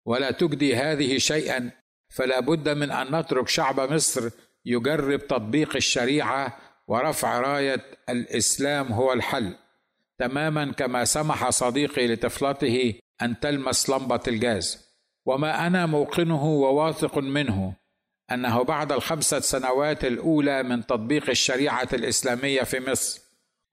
ولا 0.05 0.31
تجدي 0.31 0.75
هذه 0.75 1.17
شيئا 1.17 1.71
فلا 2.09 2.39
بد 2.39 2.69
من 2.69 2.91
أن 2.91 3.15
نترك 3.19 3.47
شعب 3.47 3.79
مصر 3.79 4.29
يجرب 4.65 5.27
تطبيق 5.27 5.75
الشريعة 5.75 6.57
ورفع 6.87 7.39
راية 7.39 7.85
الإسلام 8.09 8.93
هو 8.93 9.13
الحل. 9.13 9.55
تماما 10.17 10.71
كما 10.71 11.05
سمح 11.05 11.49
صديقي 11.49 12.07
لطفلته 12.07 12.93
أن 13.21 13.39
تلمس 13.39 13.89
لمبة 13.89 14.19
الجاز 14.27 14.87
وما 15.25 15.67
أنا 15.67 15.85
موقنه 15.85 16.45
وواثق 16.45 17.17
منه 17.17 17.73
أنه 18.31 18.63
بعد 18.63 18.91
الخمسه 18.91 19.39
سنوات 19.39 20.05
الأولى 20.05 20.63
من 20.63 20.85
تطبيق 20.85 21.29
الشريعة 21.29 21.87
الإسلامية 21.93 22.63
في 22.63 22.91
مصر 22.91 23.21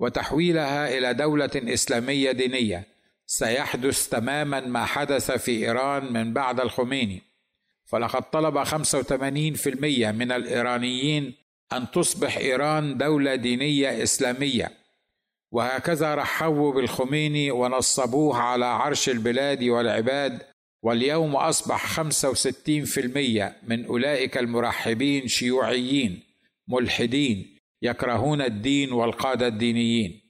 وتحويلها 0.01 0.99
إلى 0.99 1.15
دولة 1.15 1.51
إسلامية 1.55 2.33
دينية. 2.33 2.87
سيحدث 3.33 4.09
تماما 4.09 4.61
ما 4.61 4.85
حدث 4.85 5.31
في 5.31 5.51
إيران 5.51 6.13
من 6.13 6.33
بعد 6.33 6.61
الخميني. 6.61 7.23
فلقد 7.85 8.31
طلب 8.31 8.65
85% 8.65 10.13
من 10.13 10.33
الإيرانيين 10.33 11.35
أن 11.73 11.91
تصبح 11.91 12.37
إيران 12.37 12.99
دولة 12.99 13.35
دينية 13.35 14.03
إسلامية. 14.03 14.73
وهكذا 15.51 16.15
رحبوا 16.15 16.73
بالخميني 16.73 17.51
ونصبوه 17.51 18.37
على 18.37 18.65
عرش 18.65 19.09
البلاد 19.09 19.65
والعباد 19.65 20.43
واليوم 20.83 21.37
أصبح 21.37 22.01
65% 22.01 23.55
من 23.63 23.85
أولئك 23.85 24.39
المرحبين 24.39 25.29
شيوعيين 25.29 26.23
ملحدين 26.69 27.57
يكرهون 27.83 28.43
الدين 28.43 28.93
والقادة 28.93 29.47
الدينيين. 29.47 30.21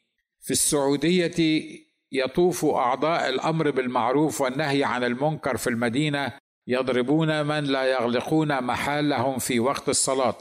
في 0.41 0.51
السعودية 0.51 1.90
يطوف 2.13 2.65
أعضاء 2.65 3.29
الأمر 3.29 3.71
بالمعروف 3.71 4.41
والنهي 4.41 4.85
عن 4.85 5.05
المنكر 5.05 5.57
في 5.57 5.71
المدينة 5.71 6.33
يضربون 6.67 7.47
من 7.47 7.65
لا 7.65 7.85
يغلقون 7.85 8.63
محلهم 8.63 9.39
في 9.39 9.61
وقت 9.61 9.89
الصلاة. 9.89 10.37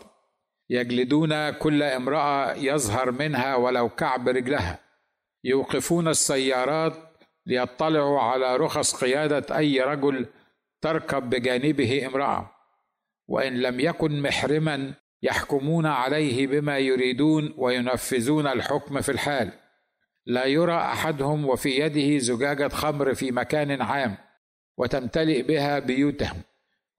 يجلدون 0.69 1.49
كل 1.49 1.83
امرأة 1.83 2.53
يظهر 2.53 3.11
منها 3.11 3.55
ولو 3.55 3.89
كعب 3.89 4.29
رجلها. 4.29 4.79
يوقفون 5.43 6.07
السيارات 6.07 6.93
ليطلعوا 7.45 8.19
على 8.19 8.57
رخص 8.57 9.03
قيادة 9.03 9.57
أي 9.57 9.81
رجل 9.81 10.25
تركب 10.81 11.29
بجانبه 11.29 12.05
امرأة. 12.05 12.51
وإن 13.27 13.61
لم 13.61 13.79
يكن 13.79 14.21
محرما 14.21 14.93
يحكمون 15.21 15.85
عليه 15.85 16.47
بما 16.47 16.77
يريدون 16.77 17.53
وينفذون 17.57 18.47
الحكم 18.47 19.01
في 19.01 19.11
الحال. 19.11 19.51
لا 20.29 20.45
يرى 20.45 20.77
أحدهم 20.77 21.45
وفي 21.45 21.69
يده 21.69 22.17
زجاجة 22.17 22.67
خمر 22.67 23.13
في 23.13 23.31
مكان 23.31 23.81
عام 23.81 24.17
وتمتلئ 24.77 25.41
بها 25.41 25.79
بيوتهم 25.79 26.41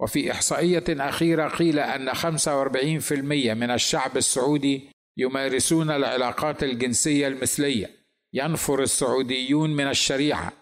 وفي 0.01 0.33
إحصائية 0.33 0.85
أخيرة 0.89 1.49
قيل 1.49 1.79
أن 1.79 2.15
45% 2.15 3.13
من 3.55 3.71
الشعب 3.71 4.17
السعودي 4.17 4.91
يمارسون 5.17 5.91
العلاقات 5.91 6.63
الجنسية 6.63 7.29
المثلية 7.29 7.91
ينفر 8.33 8.83
السعوديون 8.83 9.77
من 9.77 9.89
الشريعة. 9.89 10.53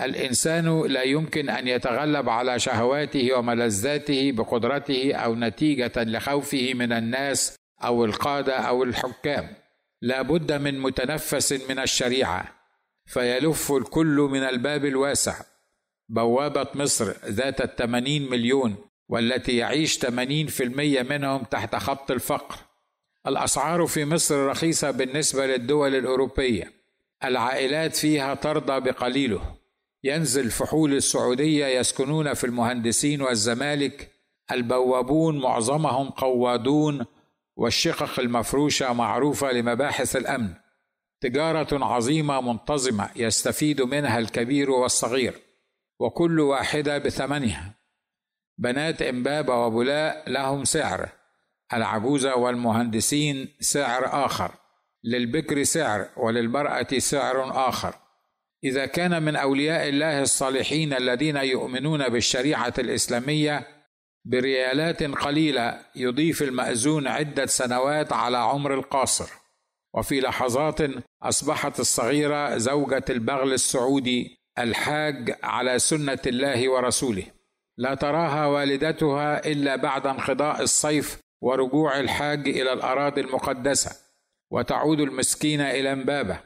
الإنسان 0.00 0.82
لا 0.86 1.02
يمكن 1.02 1.48
أن 1.48 1.68
يتغلب 1.68 2.28
على 2.28 2.58
شهواته 2.58 3.32
وملذاته 3.38 4.32
بقدرته 4.32 5.14
أو 5.14 5.34
نتيجة 5.34 5.92
لخوفه 5.96 6.72
من 6.74 6.92
الناس 6.92 7.56
أو 7.84 8.04
القادة 8.04 8.56
أو 8.56 8.82
الحكام. 8.82 9.63
لا 10.02 10.22
بد 10.22 10.52
من 10.52 10.80
متنفس 10.80 11.52
من 11.52 11.78
الشريعة 11.78 12.54
فيلف 13.06 13.72
الكل 13.72 14.28
من 14.30 14.42
الباب 14.42 14.84
الواسع. 14.84 15.40
بوابة 16.08 16.66
مصر 16.74 17.12
ذات 17.26 17.60
الثمانين 17.60 18.30
مليون 18.30 18.76
والتي 19.08 19.56
يعيش 19.56 19.98
ثمانين 19.98 20.46
في 20.46 20.64
المية 20.64 21.02
منهم 21.02 21.44
تحت 21.44 21.76
خط 21.76 22.10
الفقر. 22.10 22.56
الأسعار 23.26 23.86
في 23.86 24.04
مصر 24.04 24.46
رخيصة 24.46 24.90
بالنسبة 24.90 25.46
للدول 25.46 25.94
الأوروبية. 25.94 26.72
العائلات 27.24 27.96
فيها 27.96 28.34
ترضى 28.34 28.80
بقليله. 28.80 29.56
ينزل 30.04 30.50
فحول 30.50 30.94
السعودية 30.94 31.66
يسكنون 31.66 32.34
في 32.34 32.44
المهندسين 32.44 33.22
والزمالك. 33.22 34.10
البوابون 34.52 35.40
معظمهم 35.40 36.10
قوادون 36.10 37.06
والشقق 37.56 38.20
المفروشة 38.20 38.92
معروفة 38.92 39.52
لمباحث 39.52 40.16
الأمن. 40.16 40.54
تجارة 41.20 41.84
عظيمة 41.84 42.40
منتظمة 42.40 43.10
يستفيد 43.16 43.82
منها 43.82 44.18
الكبير 44.18 44.70
والصغير 44.70 45.34
وكل 45.98 46.40
واحدة 46.40 46.98
بثمنها. 46.98 47.74
بنات 48.58 49.02
امبابه 49.02 49.66
وبلاء 49.66 50.30
لهم 50.30 50.64
سعر 50.64 51.08
العجوزة 51.72 52.36
والمهندسين 52.36 53.48
سعر 53.60 54.24
آخر 54.26 54.50
للبكر 55.04 55.62
سعر 55.62 56.08
وللمرأة 56.16 56.98
سعر 56.98 57.68
آخر. 57.68 57.94
إذا 58.64 58.86
كان 58.86 59.22
من 59.22 59.36
أولياء 59.36 59.88
الله 59.88 60.22
الصالحين 60.22 60.92
الذين 60.92 61.36
يؤمنون 61.36 62.08
بالشريعة 62.08 62.74
الإسلامية 62.78 63.73
بريالات 64.24 65.02
قليلة 65.02 65.80
يضيف 65.96 66.42
المازون 66.42 67.06
عدة 67.06 67.46
سنوات 67.46 68.12
على 68.12 68.36
عمر 68.36 68.74
القاصر. 68.74 69.30
وفي 69.94 70.20
لحظات 70.20 70.78
أصبحت 71.22 71.80
الصغيرة 71.80 72.56
زوجة 72.56 73.04
البغل 73.10 73.52
السعودي 73.52 74.36
الحاج 74.58 75.38
على 75.42 75.78
سنة 75.78 76.18
الله 76.26 76.68
ورسوله. 76.68 77.24
لا 77.76 77.94
تراها 77.94 78.46
والدتها 78.46 79.46
إلا 79.46 79.76
بعد 79.76 80.06
انقضاء 80.06 80.62
الصيف 80.62 81.18
ورجوع 81.40 82.00
الحاج 82.00 82.48
إلى 82.48 82.72
الأراضي 82.72 83.20
المقدسة. 83.20 84.04
وتعود 84.50 85.00
المسكينه 85.00 85.70
إلى 85.70 85.92
امبابه 85.92 86.40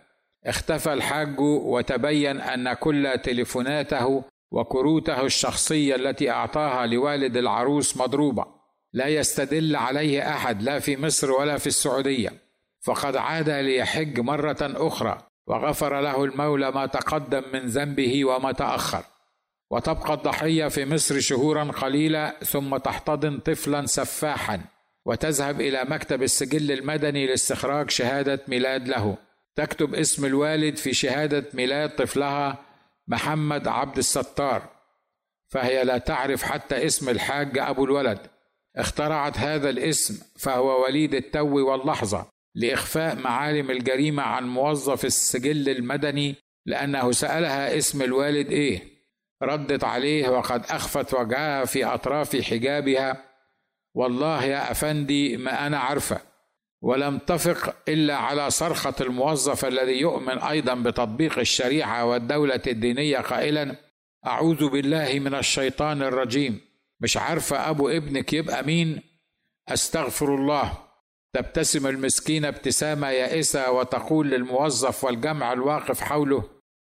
اختفى 0.46 0.92
الحاج 0.92 1.40
وتبين 1.40 2.40
أن 2.40 2.72
كل 2.72 3.18
تليفوناته 3.24 4.24
وكروته 4.50 5.22
الشخصية 5.22 5.94
التي 5.94 6.30
أعطاها 6.30 6.86
لوالد 6.86 7.36
العروس 7.36 7.96
مضروبة. 7.96 8.46
لا 8.92 9.06
يستدل 9.06 9.76
عليه 9.76 10.30
أحد 10.30 10.62
لا 10.62 10.78
في 10.78 10.96
مصر 10.96 11.30
ولا 11.32 11.58
في 11.58 11.66
السعودية. 11.66 12.32
فقد 12.80 13.16
عاد 13.16 13.50
ليحج 13.50 14.20
مرة 14.20 14.56
أخرى 14.60 15.18
وغفر 15.46 16.00
له 16.00 16.24
المولى 16.24 16.70
ما 16.70 16.86
تقدم 16.86 17.42
من 17.52 17.66
ذنبه 17.66 18.24
وما 18.24 18.52
تأخر. 18.52 19.04
وتبقى 19.70 20.14
الضحية 20.14 20.68
في 20.68 20.84
مصر 20.84 21.20
شهورا 21.20 21.64
قليلة 21.64 22.30
ثم 22.30 22.76
تحتضن 22.76 23.38
طفلا 23.38 23.86
سفاحا. 23.86 24.60
وتذهب 25.06 25.60
إلى 25.60 25.84
مكتب 25.84 26.22
السجل 26.22 26.72
المدني 26.72 27.26
لاستخراج 27.26 27.90
شهادة 27.90 28.40
ميلاد 28.48 28.88
له. 28.88 29.16
تكتب 29.56 29.94
اسم 29.94 30.24
الوالد 30.24 30.76
في 30.76 30.94
شهادة 30.94 31.44
ميلاد 31.54 31.90
طفلها 31.90 32.67
محمد 33.08 33.68
عبد 33.68 33.98
الستار 33.98 34.62
فهي 35.48 35.84
لا 35.84 35.98
تعرف 35.98 36.42
حتى 36.42 36.86
اسم 36.86 37.08
الحاج 37.08 37.58
أبو 37.58 37.84
الولد. 37.84 38.18
اخترعت 38.76 39.38
هذا 39.38 39.70
الاسم 39.70 40.22
فهو 40.38 40.84
وليد 40.84 41.14
التو 41.14 41.70
واللحظة 41.70 42.26
لإخفاء 42.54 43.16
معالم 43.16 43.70
الجريمة 43.70 44.22
عن 44.22 44.48
موظف 44.48 45.04
السجل 45.04 45.68
المدني 45.68 46.34
لأنه 46.66 47.12
سألها 47.12 47.76
اسم 47.78 48.02
الوالد 48.02 48.50
إيه. 48.50 48.82
ردت 49.42 49.84
عليه 49.84 50.28
وقد 50.28 50.64
أخفت 50.70 51.14
وجهها 51.14 51.64
في 51.64 51.84
أطراف 51.84 52.36
حجابها. 52.36 53.24
والله 53.94 54.44
يا 54.44 54.70
أفندي 54.70 55.36
ما 55.36 55.66
أنا 55.66 55.78
عارفة. 55.78 56.20
ولم 56.82 57.18
تفق 57.18 57.74
إلا 57.88 58.16
على 58.16 58.50
صرخة 58.50 58.94
الموظف 59.00 59.64
الذي 59.64 60.00
يؤمن 60.00 60.38
أيضا 60.38 60.74
بتطبيق 60.74 61.38
الشريعة 61.38 62.04
والدولة 62.04 62.62
الدينية 62.66 63.18
قائلا 63.18 63.76
أعوذ 64.26 64.68
بالله 64.68 65.18
من 65.18 65.34
الشيطان 65.34 66.02
الرجيم. 66.02 66.60
مش 67.00 67.16
عارفة 67.16 67.70
أبو 67.70 67.88
ابنك 67.88 68.32
يبقى 68.32 68.64
مين؟ 68.64 69.02
أستغفر 69.68 70.34
الله. 70.34 70.72
تبتسم 71.32 71.86
المسكينه 71.86 72.48
ابتسامة 72.48 73.08
يائسة 73.10 73.70
وتقول 73.70 74.30
للموظف 74.30 75.04
والجمع 75.04 75.52
الواقف 75.52 76.00
حوله 76.00 76.44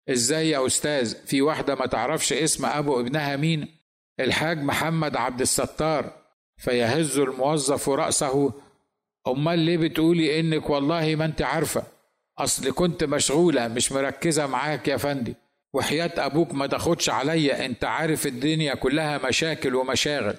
إزاي 0.10 0.50
يا 0.50 0.66
أستاذ؟ 0.66 1.16
في 1.26 1.42
واحدة 1.42 1.76
ما 1.76 1.86
تعرفش 1.86 2.34
اسم 2.34 2.66
أبو 2.66 3.00
ابنها 3.00 3.36
مين؟ 3.36 3.68
الحاج 4.20 4.64
محمد 4.64 5.16
عبد 5.18 5.42
الستار. 5.42 6.12
فيهز 6.58 7.18
الموظف 7.20 7.90
رأسه 7.90 8.54
أمال 9.28 9.60
ليه 9.60 9.78
بتقولي 9.78 10.40
إنك 10.40 10.70
والله 10.70 11.16
ما 11.16 11.26
أنت 11.26 11.42
عارفة؟ 11.42 11.84
أصل 12.38 12.72
كنت 12.72 13.04
مشغولة 13.04 13.68
مش 13.68 13.92
مركزة 13.92 14.48
معاك 14.48 14.88
يا 14.88 14.98
فندي 14.98 15.36
وحياة 15.74 16.12
أبوك 16.18 16.54
ما 16.54 16.68
تاخدش 16.68 17.10
عليا 17.10 17.66
أنت 17.66 17.84
عارف 17.84 18.28
الدنيا 18.28 18.76
كلها 18.76 19.28
مشاكل 19.28 19.76
ومشاغل. 19.76 20.36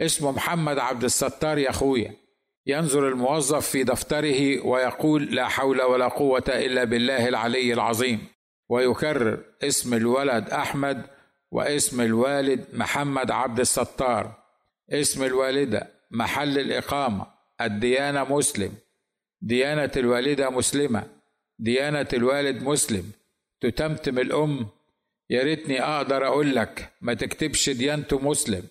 اسمه 0.00 0.30
محمد 0.30 0.78
عبد 0.78 1.04
الستار 1.04 1.58
يا 1.58 1.70
أخويا. 1.70 2.14
ينظر 2.66 3.08
الموظف 3.08 3.68
في 3.68 3.84
دفتره 3.84 4.66
ويقول 4.66 5.34
لا 5.34 5.48
حول 5.48 5.82
ولا 5.82 6.08
قوة 6.08 6.44
إلا 6.48 6.84
بالله 6.84 7.28
العلي 7.28 7.72
العظيم. 7.72 8.26
ويكرر 8.68 9.44
اسم 9.62 9.94
الولد 9.94 10.50
أحمد 10.50 11.06
واسم 11.50 12.00
الوالد 12.00 12.64
محمد 12.72 13.30
عبد 13.30 13.60
الستار. 13.60 14.32
اسم 14.90 15.24
الوالدة 15.24 15.88
محل 16.10 16.58
الإقامة. 16.58 17.26
الديانة 17.66 18.36
مسلم 18.36 18.74
ديانة 19.40 19.90
الوالدة 19.96 20.50
مسلمة 20.50 21.06
ديانة 21.58 22.08
الوالد 22.12 22.62
مسلم. 22.62 23.10
تتمتم 23.60 24.18
الأم 24.18 24.66
يا 25.30 25.42
ريتني 25.42 25.82
أقدر 25.82 26.26
أقول 26.26 26.54
لك 26.54 26.92
ما 27.00 27.14
تكتبش 27.14 27.70
ديانته 27.70 28.18
مسلم. 28.18 28.62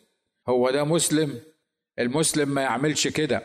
هو 0.49 0.69
ده 0.69 0.83
مسلم؟ 0.83 1.41
المسلم 1.99 2.49
ما 2.49 2.61
يعملش 2.61 3.07
كده. 3.07 3.43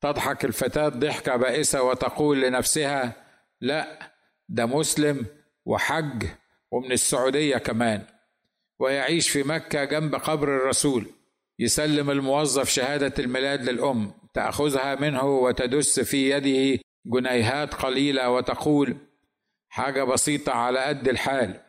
تضحك 0.00 0.44
الفتاة 0.44 0.88
ضحكة 0.88 1.36
بائسة 1.36 1.82
وتقول 1.82 2.40
لنفسها 2.42 3.26
لا 3.60 4.12
ده 4.48 4.66
مسلم 4.66 5.26
وحج 5.64 6.26
ومن 6.70 6.92
السعودية 6.92 7.56
كمان 7.56 8.02
ويعيش 8.78 9.30
في 9.30 9.42
مكة 9.42 9.84
جنب 9.84 10.14
قبر 10.14 10.56
الرسول. 10.56 11.06
يسلم 11.60 12.10
الموظف 12.10 12.68
شهادة 12.68 13.14
الميلاد 13.18 13.62
للأم 13.68 14.12
تأخذها 14.34 14.94
منه 14.94 15.24
وتدس 15.24 16.00
في 16.00 16.30
يده 16.30 16.82
جنيهات 17.06 17.74
قليلة 17.74 18.30
وتقول 18.30 18.96
حاجة 19.68 20.04
بسيطة 20.04 20.52
على 20.52 20.78
قد 20.78 21.08
الحال. 21.08 21.60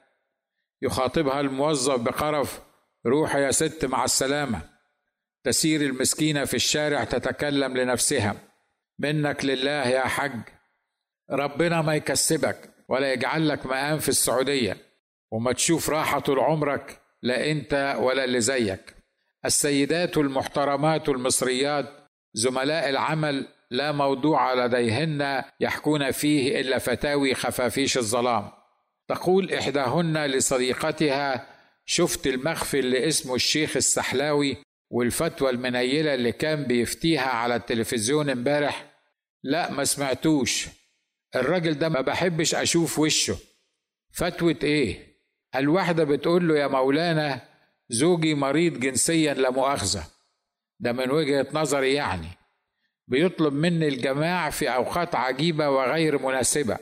يخاطبها 0.81 1.41
الموظف 1.41 1.99
بقرف 1.99 2.61
روح 3.05 3.35
يا 3.35 3.51
ست 3.51 3.85
مع 3.85 4.03
السلامة. 4.03 4.61
تسير 5.43 5.81
المسكينة 5.81 6.45
في 6.45 6.53
الشارع 6.53 7.03
تتكلم 7.03 7.77
لنفسها 7.77 8.35
منك 8.99 9.45
لله 9.45 9.87
يا 9.87 10.07
حج 10.07 10.41
ربنا 11.31 11.81
ما 11.81 11.95
يكسبك 11.95 12.69
ولا 12.89 13.13
يجعل 13.13 13.49
لك 13.49 13.65
مقام 13.65 13.99
في 13.99 14.09
السعودية 14.09 14.77
وما 15.31 15.53
تشوف 15.53 15.89
راحة 15.89 16.19
طول 16.19 16.39
عمرك 16.39 17.01
لا 17.21 17.51
أنت 17.51 17.97
ولا 17.99 18.23
اللي 18.23 18.41
زيك. 18.41 19.00
السيدات 19.45 20.17
المحترمات 20.17 21.09
المصريات 21.09 21.85
زملاء 22.33 22.89
العمل 22.89 23.47
لا 23.71 23.91
موضوع 23.91 24.53
لديهن 24.53 25.43
يحكون 25.59 26.11
فيه 26.11 26.61
إلا 26.61 26.77
فتاوي 26.77 27.33
خفافيش 27.33 27.97
الظلام. 27.97 28.51
تقول 29.07 29.53
إحداهن 29.53 30.25
لصديقتها 30.25 31.47
شفت 31.85 32.27
المخفي 32.27 32.79
اللي 32.79 33.07
اسمه 33.07 33.35
الشيخ 33.35 33.75
السحلاوي 33.75 34.57
والفتوى 34.89 35.49
المنيلة 35.49 36.13
اللي 36.13 36.31
كان 36.31 36.63
بيفتيها 36.63 37.29
على 37.29 37.55
التلفزيون 37.55 38.29
امبارح؟ 38.29 38.91
لا 39.43 39.71
ما 39.71 39.83
سمعتوش. 39.83 40.67
الراجل 41.35 41.73
ده 41.79 41.89
ما 41.89 42.01
بحبش 42.01 42.55
أشوف 42.55 42.99
وشه. 42.99 43.37
فتوى 44.13 44.57
إيه؟ 44.63 45.11
الواحدة 45.55 46.03
بتقول 46.03 46.47
له 46.47 46.57
يا 46.57 46.67
مولانا 46.67 47.50
زوجي 47.91 48.35
مريض 48.35 48.79
جنسيا 48.79 49.33
لا 49.33 49.49
مؤاخذة. 49.49 50.03
ده 50.79 50.91
من 50.91 51.11
وجهة 51.11 51.47
نظري 51.53 51.93
يعني. 51.93 52.27
بيطلب 53.07 53.53
مني 53.53 53.87
الجماع 53.87 54.49
في 54.49 54.75
أوقات 54.75 55.15
عجيبة 55.15 55.69
وغير 55.69 56.21
مناسبة. 56.21 56.77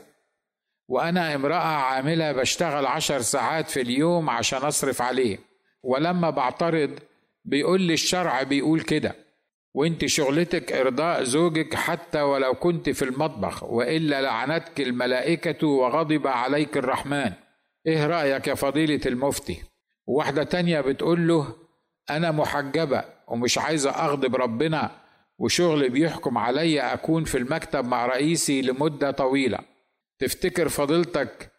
وأنا 0.88 1.36
امرأة 1.36 1.56
عاملة 1.56 2.32
بشتغل 2.32 2.86
عشر 2.86 3.22
ساعات 3.22 3.70
في 3.70 3.82
اليوم 3.82 4.30
عشان 4.30 4.60
أصرف 4.60 5.02
عليه. 5.02 5.38
ولما 5.84 6.30
بعترض 6.30 7.00
بيقول 7.46 7.82
لي 7.82 7.94
الشرع 7.94 8.44
بيقول 8.44 8.82
كده. 8.82 9.16
وإنت 9.74 10.06
شغلتك 10.06 10.72
إرضاء 10.72 11.24
زوجك 11.24 11.76
حتى 11.76 12.22
ولو 12.22 12.54
كنت 12.54 12.90
في 12.90 13.06
المطبخ 13.06 13.64
وإلا 13.64 14.22
لعنتك 14.22 14.82
الملائكة 14.82 15.68
وغضب 15.68 16.28
عليك 16.28 16.78
الرحمن. 16.78 17.32
إيه 17.88 18.08
رأيك 18.08 18.48
يا 18.48 18.56
فضيلة 18.56 19.02
المفتي؟ 19.06 19.69
وواحدة 20.10 20.44
تانية 20.44 20.82
بتقول 20.82 21.28
له 21.28 21.56
أنا 22.10 22.32
محجبة 22.32 23.04
ومش 23.28 23.58
عايزة 23.58 23.90
أغضب 23.90 24.36
ربنا 24.36 24.92
وشغل 25.38 25.90
بيحكم 25.90 26.38
عليا 26.38 26.94
أكون 26.94 27.24
في 27.24 27.38
المكتب 27.38 27.86
مع 27.86 28.06
رئيسي 28.06 28.62
لمدة 28.62 29.12
طويلة. 29.12 29.60
تفتكر 30.20 30.70
فضيلتك 30.70 31.52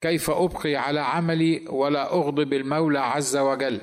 كيف 0.00 0.30
أبقي 0.30 0.76
على 0.76 1.00
عملي 1.00 1.64
ولا 1.68 2.12
أغضب 2.12 2.52
المولى 2.52 2.98
عز 2.98 3.36
وجل؟ 3.36 3.80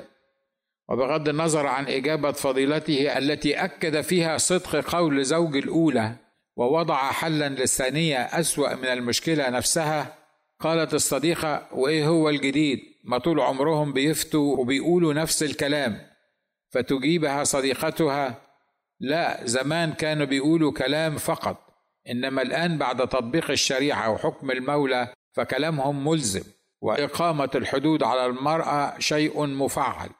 وبغض 0.88 1.28
النظر 1.28 1.66
عن 1.66 1.86
إجابة 1.86 2.32
فضيلته 2.32 3.18
التي 3.18 3.54
أكد 3.54 4.00
فيها 4.00 4.38
صدق 4.38 4.94
قول 4.94 5.24
زوج 5.24 5.56
الأولى 5.56 6.16
ووضع 6.56 6.96
حلا 7.12 7.48
للثانية 7.48 8.18
أسوأ 8.18 8.74
من 8.74 8.84
المشكلة 8.86 9.50
نفسها 9.50 10.14
قالت 10.60 10.94
الصديقة 10.94 11.68
وإيه 11.72 12.06
هو 12.06 12.28
الجديد؟ 12.28 12.91
ما 13.02 13.18
طول 13.18 13.40
عمرهم 13.40 13.92
بيفتوا 13.92 14.56
وبيقولوا 14.56 15.14
نفس 15.14 15.42
الكلام 15.42 16.00
فتجيبها 16.70 17.44
صديقتها. 17.44 18.40
لا 19.00 19.46
زمان 19.46 19.92
كانوا 19.92 20.26
بيقولوا 20.26 20.72
كلام 20.72 21.16
فقط 21.18 21.56
إنما 22.10 22.42
الآن 22.42 22.78
بعد 22.78 23.08
تطبيق 23.08 23.50
الشريعة 23.50 24.10
وحكم 24.10 24.50
المولى 24.50 25.14
فكلامهم 25.32 26.08
ملزم 26.08 26.42
وإقامة 26.80 27.50
الحدود 27.54 28.02
على 28.02 28.26
المرأة 28.26 28.98
شيء 28.98 29.46
مفعل. 29.46 30.10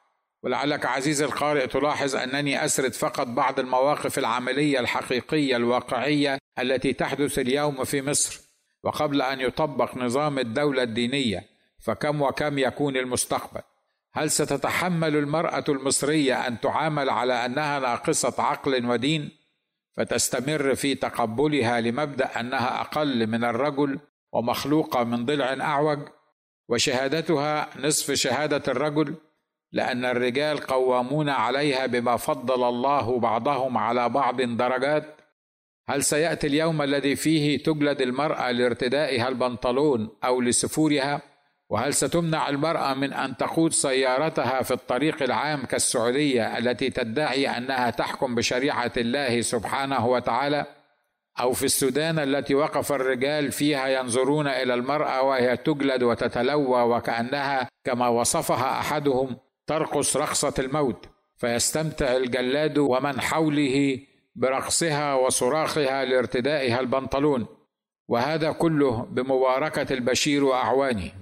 ولعلك 0.42 0.86
عزيزي 0.86 1.24
القارئ 1.24 1.66
تلاحظ 1.66 2.16
أنني 2.16 2.64
أسرد 2.64 2.92
فقط 2.92 3.26
بعض 3.26 3.60
المواقف 3.60 4.18
العملية 4.18 4.80
الحقيقية 4.80 5.56
الواقعية 5.56 6.38
التي 6.58 6.92
تحدث 6.92 7.38
اليوم 7.38 7.84
في 7.84 8.02
مصر. 8.02 8.40
وقبل 8.84 9.22
أن 9.22 9.40
يطبق 9.40 9.96
نظام 9.96 10.38
الدولة 10.38 10.82
الدينية 10.82 11.51
فكم 11.82 12.22
وكم 12.22 12.58
يكون 12.58 12.96
المستقبل؟ 12.96 13.60
هل 14.12 14.30
ستتحمل 14.30 15.16
المرأة 15.16 15.64
المصرية 15.68 16.46
أن 16.46 16.60
تعامل 16.60 17.10
على 17.10 17.46
أنها 17.46 17.78
ناقصة 17.78 18.42
عقل 18.42 18.86
ودين؟ 18.86 19.30
فتستمر 19.96 20.74
في 20.74 20.94
تقبلها 20.94 21.80
لمبدأ 21.80 22.40
أنها 22.40 22.80
أقل 22.80 23.26
من 23.26 23.44
الرجل 23.44 24.00
ومخلوقة 24.32 25.04
من 25.04 25.26
ضلع 25.26 25.52
أعوج؟ 25.52 25.98
وشهادتها 26.68 27.70
نصف 27.78 28.12
شهادة 28.12 28.72
الرجل 28.72 29.14
لأن 29.72 30.04
الرجال 30.04 30.58
قوامون 30.58 31.28
عليها 31.28 31.86
بما 31.86 32.16
فضل 32.16 32.68
الله 32.68 33.18
بعضهم 33.18 33.78
على 33.78 34.08
بعض 34.08 34.42
درجات؟ 34.42 35.16
هل 35.88 36.04
سيأتي 36.04 36.46
اليوم 36.46 36.82
الذي 36.82 37.16
فيه 37.16 37.62
تجلد 37.62 38.02
المرأة 38.02 38.50
لارتدائها 38.50 39.28
البنطلون 39.28 40.10
أو 40.24 40.40
لسفورها؟ 40.40 41.31
وهل 41.72 41.94
ستمنع 41.94 42.48
المرأة 42.48 42.94
من 42.94 43.12
أن 43.12 43.36
تقود 43.36 43.72
سيارتها 43.72 44.62
في 44.62 44.70
الطريق 44.70 45.22
العام 45.22 45.64
كالسعودية 45.64 46.58
التي 46.58 46.90
تدعي 46.90 47.48
أنها 47.48 47.90
تحكم 47.90 48.34
بشريعة 48.34 48.92
الله 48.96 49.40
سبحانه 49.40 50.06
وتعالى؟ 50.06 50.66
أو 51.40 51.52
في 51.52 51.64
السودان 51.64 52.18
التي 52.18 52.54
وقف 52.54 52.92
الرجال 52.92 53.52
فيها 53.52 53.88
ينظرون 53.88 54.46
إلى 54.48 54.74
المرأة 54.74 55.22
وهي 55.22 55.56
تجلد 55.56 56.02
وتتلوى 56.02 56.82
وكأنها 56.82 57.68
كما 57.84 58.08
وصفها 58.08 58.80
أحدهم 58.80 59.36
ترقص 59.66 60.16
رقصة 60.16 60.54
الموت 60.58 61.06
فيستمتع 61.36 62.16
الجلاد 62.16 62.78
ومن 62.78 63.20
حوله 63.20 63.98
برقصها 64.34 65.14
وصراخها 65.14 66.04
لارتدائها 66.04 66.80
البنطلون 66.80 67.46
وهذا 68.08 68.52
كله 68.52 69.06
بمباركة 69.10 69.94
البشير 69.94 70.44
وأعوانه. 70.44 71.12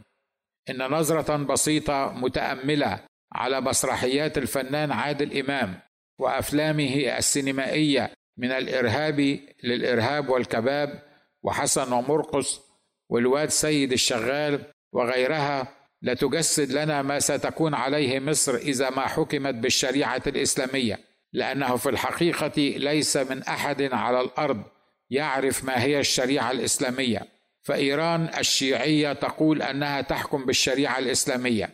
إن 0.70 0.82
نظرة 0.82 1.36
بسيطة 1.36 2.12
متأملة 2.12 3.00
على 3.32 3.60
مسرحيات 3.60 4.38
الفنان 4.38 4.92
عادل 4.92 5.38
إمام 5.38 5.80
وأفلامه 6.18 7.18
السينمائية 7.18 8.12
من 8.36 8.52
الإرهاب 8.52 9.38
للإرهاب 9.64 10.28
والكباب 10.28 11.02
وحسن 11.42 11.92
ومرقص 11.92 12.60
والواد 13.08 13.48
سيد 13.48 13.92
الشغال 13.92 14.60
وغيرها 14.92 15.68
لتجسد 16.02 16.72
لنا 16.72 17.02
ما 17.02 17.18
ستكون 17.18 17.74
عليه 17.74 18.20
مصر 18.20 18.54
إذا 18.54 18.90
ما 18.90 19.06
حكمت 19.06 19.54
بالشريعة 19.54 20.22
الإسلامية 20.26 20.98
لأنه 21.32 21.76
في 21.76 21.88
الحقيقة 21.88 22.58
ليس 22.58 23.16
من 23.16 23.42
أحد 23.42 23.82
على 23.82 24.20
الأرض 24.20 24.62
يعرف 25.10 25.64
ما 25.64 25.82
هي 25.82 26.00
الشريعة 26.00 26.50
الإسلامية. 26.50 27.39
فإيران 27.62 28.30
الشيعية 28.38 29.12
تقول 29.12 29.62
أنها 29.62 30.00
تحكم 30.00 30.44
بالشريعة 30.44 30.98
الإسلامية 30.98 31.70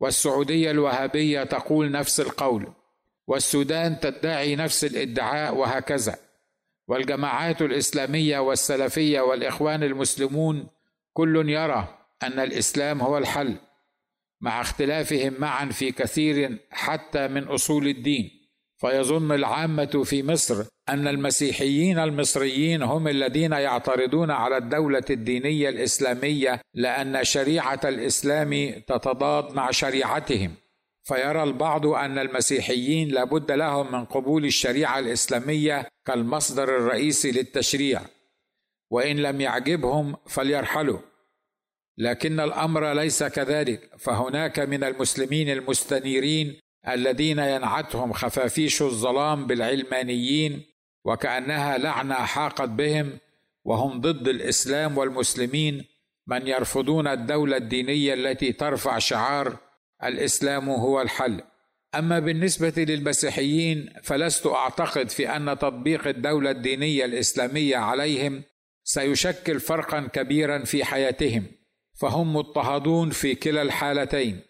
والسعودية 0.00 0.70
الوهابية 0.70 1.44
تقول 1.44 1.90
نفس 1.90 2.20
القول 2.20 2.72
والسودان 3.26 4.00
تدعي 4.00 4.56
نفس 4.56 4.84
الادعاء 4.84 5.54
وهكذا. 5.54 6.16
والجماعات 6.88 7.62
الإسلامية 7.62 8.38
والسلفية 8.38 9.20
والإخوان 9.20 9.82
المسلمون 9.82 10.68
كل 11.12 11.48
يرى 11.50 11.98
أن 12.22 12.40
الإسلام 12.40 13.00
هو 13.00 13.18
الحل 13.18 13.56
مع 14.40 14.60
اختلافهم 14.60 15.34
معا 15.38 15.66
في 15.66 15.92
كثير 15.92 16.58
حتى 16.70 17.28
من 17.28 17.44
أصول 17.44 17.88
الدين. 17.88 18.30
فيظن 18.80 19.32
العامة 19.32 20.02
في 20.04 20.22
مصر 20.22 20.64
أن 20.88 21.08
المسيحيين 21.08 21.98
المصريين 21.98 22.82
هم 22.82 23.08
الذين 23.08 23.52
يعترضون 23.52 24.30
على 24.30 24.56
الدولة 24.56 25.04
الدينية 25.10 25.68
الإسلامية 25.68 26.60
لأن 26.74 27.24
شريعة 27.24 27.80
الإسلام 27.84 28.70
تتضاد 28.86 29.54
مع 29.54 29.70
شريعتهم. 29.70 30.54
فيرى 31.02 31.42
البعض 31.42 31.86
أن 31.86 32.18
المسيحيين 32.18 33.08
لابد 33.08 33.52
لهم 33.52 33.92
من 33.92 34.04
قبول 34.04 34.44
الشريعة 34.44 34.98
الإسلامية 34.98 35.86
كالمصدر 36.06 36.76
الرئيسي 36.76 37.30
للتشريع. 37.30 38.02
وإن 38.90 39.16
لم 39.16 39.40
يعجبهم 39.40 40.16
فليرحلوا. 40.26 40.98
لكن 41.98 42.40
الأمر 42.40 42.92
ليس 42.92 43.22
كذلك. 43.22 43.90
فهناك 43.98 44.58
من 44.58 44.84
المسلمين 44.84 45.50
المستنيرين 45.50 46.60
الذين 46.88 47.38
ينعتهم 47.38 48.12
خفافيش 48.12 48.82
الظلام 48.82 49.46
بالعلمانيين 49.46 50.62
وكأنها 51.04 51.78
لعنة 51.78 52.14
حاقت 52.14 52.68
بهم 52.68 53.18
وهم 53.64 54.00
ضد 54.00 54.28
الإسلام 54.28 54.98
والمسلمين 54.98 55.84
من 56.26 56.46
يرفضون 56.46 57.06
الدولة 57.06 57.56
الدينية 57.56 58.14
التي 58.14 58.52
ترفع 58.52 58.98
شعار 58.98 59.56
الإسلام 60.04 60.68
هو 60.68 61.02
الحل. 61.02 61.42
أما 61.94 62.18
بالنسبة 62.18 62.72
للمسيحيين 62.76 63.92
فلست 64.02 64.46
أعتقد 64.46 65.08
في 65.08 65.36
أن 65.36 65.58
تطبيق 65.58 66.06
الدولة 66.06 66.50
الدينية 66.50 67.04
الإسلامية 67.04 67.76
عليهم 67.76 68.42
سيشكل 68.84 69.60
فرقا 69.60 70.00
كبيرا 70.00 70.64
في 70.64 70.84
حياتهم 70.84 71.46
فهم 72.00 72.36
مضطهدون 72.36 73.10
في 73.10 73.34
كلا 73.34 73.62
الحالتين. 73.62 74.40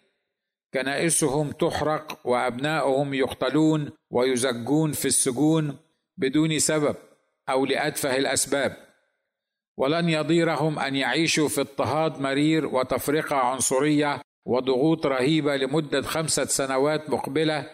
كنائسهم 0.73 1.51
تحرق 1.51 2.19
وأبناؤهم 2.27 3.13
يقتلون 3.13 3.91
ويزجون 4.09 4.91
في 4.91 5.05
السجون 5.05 5.77
بدون 6.17 6.59
سبب 6.59 6.95
أو 7.49 7.65
لأتفه 7.65 8.17
الأسباب. 8.17 8.77
ولن 9.77 10.09
يضيرهم 10.09 10.79
أن 10.79 10.95
يعيشوا 10.95 11.47
في 11.47 11.61
اضطهاد 11.61 12.19
مرير 12.19 12.65
وتفرقة 12.65 13.35
عنصرية 13.35 14.21
وضغوط 14.45 15.05
رهيبة 15.05 15.55
لمدة 15.55 16.01
خمسة 16.01 16.45
سنوات 16.45 17.09
مقبلة 17.09 17.69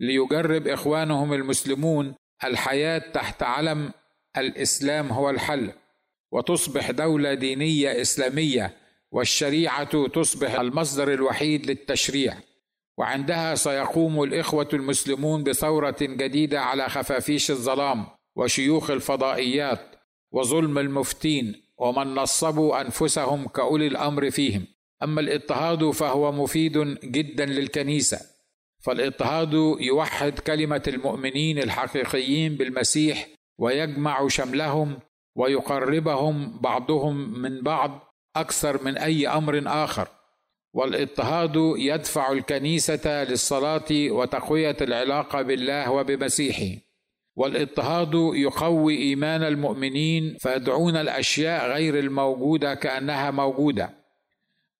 ليجرب 0.00 0.68
إخوانهم 0.68 1.32
المسلمون 1.32 2.14
الحياة 2.44 2.98
تحت 2.98 3.42
علم 3.42 3.92
الإسلام 4.36 5.08
هو 5.08 5.30
الحل. 5.30 5.72
وتصبح 6.32 6.90
دولة 6.90 7.34
دينية 7.34 8.00
إسلامية 8.00 8.81
والشريعة 9.12 10.06
تصبح 10.06 10.60
المصدر 10.60 11.12
الوحيد 11.12 11.66
للتشريع 11.66 12.36
وعندها 12.98 13.54
سيقوم 13.54 14.22
الإخوة 14.22 14.68
المسلمون 14.72 15.44
بثورة 15.44 15.96
جديدة 16.00 16.60
على 16.60 16.88
خفافيش 16.88 17.50
الظلام 17.50 18.06
وشيوخ 18.36 18.90
الفضائيات 18.90 19.80
وظلم 20.32 20.78
المفتين 20.78 21.62
ومن 21.78 22.14
نصبوا 22.14 22.80
أنفسهم 22.80 23.48
كأولي 23.48 23.86
الأمر 23.86 24.30
فيهم. 24.30 24.66
أما 25.02 25.20
الاضطهاد 25.20 25.90
فهو 25.90 26.32
مفيد 26.32 26.78
جدا 27.04 27.46
للكنيسة 27.46 28.20
فالاضطهاد 28.80 29.52
يوحد 29.80 30.38
كلمة 30.38 30.82
المؤمنين 30.88 31.58
الحقيقيين 31.58 32.54
بالمسيح 32.54 33.28
ويجمع 33.58 34.28
شملهم 34.28 34.98
ويقربهم 35.36 36.60
بعضهم 36.60 37.42
من 37.42 37.62
بعض 37.62 38.11
أكثر 38.36 38.84
من 38.84 38.98
أي 38.98 39.28
أمر 39.28 39.62
آخر. 39.66 40.08
والإضطهاد 40.72 41.52
يدفع 41.76 42.32
الكنيسة 42.32 43.24
للصلاة 43.24 43.90
وتقوية 43.90 44.76
العلاقة 44.80 45.42
بالله 45.42 45.90
وبمسيحه. 45.90 46.80
والإضطهاد 47.36 48.14
يقوي 48.14 48.96
إيمان 48.96 49.42
المؤمنين 49.42 50.36
فيدعون 50.40 50.96
الأشياء 50.96 51.70
غير 51.70 51.98
الموجودة 51.98 52.74
كأنها 52.74 53.30
موجودة. 53.30 53.90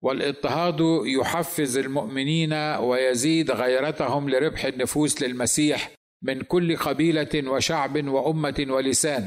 والإضطهاد 0.02 0.80
يحفز 1.04 1.78
المؤمنين 1.78 2.52
ويزيد 2.78 3.50
غيرتهم 3.50 4.30
لربح 4.30 4.64
النفوس 4.64 5.22
للمسيح 5.22 5.90
من 6.22 6.40
كل 6.40 6.76
قبيلة 6.76 7.50
وشعب 7.50 8.08
وأمة 8.08 8.66
ولسان. 8.68 9.26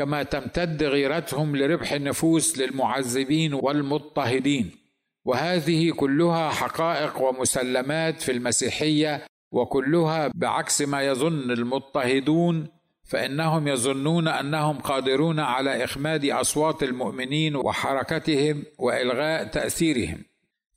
كما 0.00 0.22
تمتد 0.22 0.82
غيرتهم 0.82 1.56
لربح 1.56 1.92
النفوس 1.92 2.58
للمعذبين 2.58 3.54
والمضطهدين. 3.54 4.70
وهذه 5.24 5.90
كلها 5.90 6.50
حقائق 6.50 7.22
ومسلمات 7.22 8.20
في 8.20 8.32
المسيحية 8.32 9.26
وكلها 9.52 10.30
بعكس 10.34 10.82
ما 10.82 11.02
يظن 11.02 11.50
المضطهدون 11.50 12.68
فإنهم 13.04 13.68
يظنون 13.68 14.28
أنهم 14.28 14.78
قادرون 14.78 15.40
على 15.40 15.84
إخماد 15.84 16.24
أصوات 16.24 16.82
المؤمنين 16.82 17.56
وحركتهم 17.56 18.64
وإلغاء 18.78 19.44
تأثيرهم. 19.44 20.24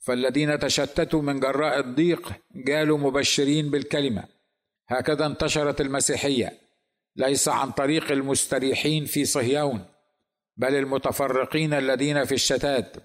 فالذين 0.00 0.58
تشتتوا 0.58 1.22
من 1.22 1.40
جراء 1.40 1.80
الضيق 1.80 2.32
جالوا 2.54 2.98
مبشرين 2.98 3.70
بالكلمة. 3.70 4.24
هكذا 4.88 5.26
انتشرت 5.26 5.80
المسيحية. 5.80 6.63
ليس 7.16 7.48
عن 7.48 7.70
طريق 7.70 8.12
المستريحين 8.12 9.04
في 9.04 9.24
صهيون 9.24 9.84
بل 10.56 10.74
المتفرقين 10.74 11.74
الذين 11.74 12.24
في 12.24 12.34
الشتات. 12.34 12.96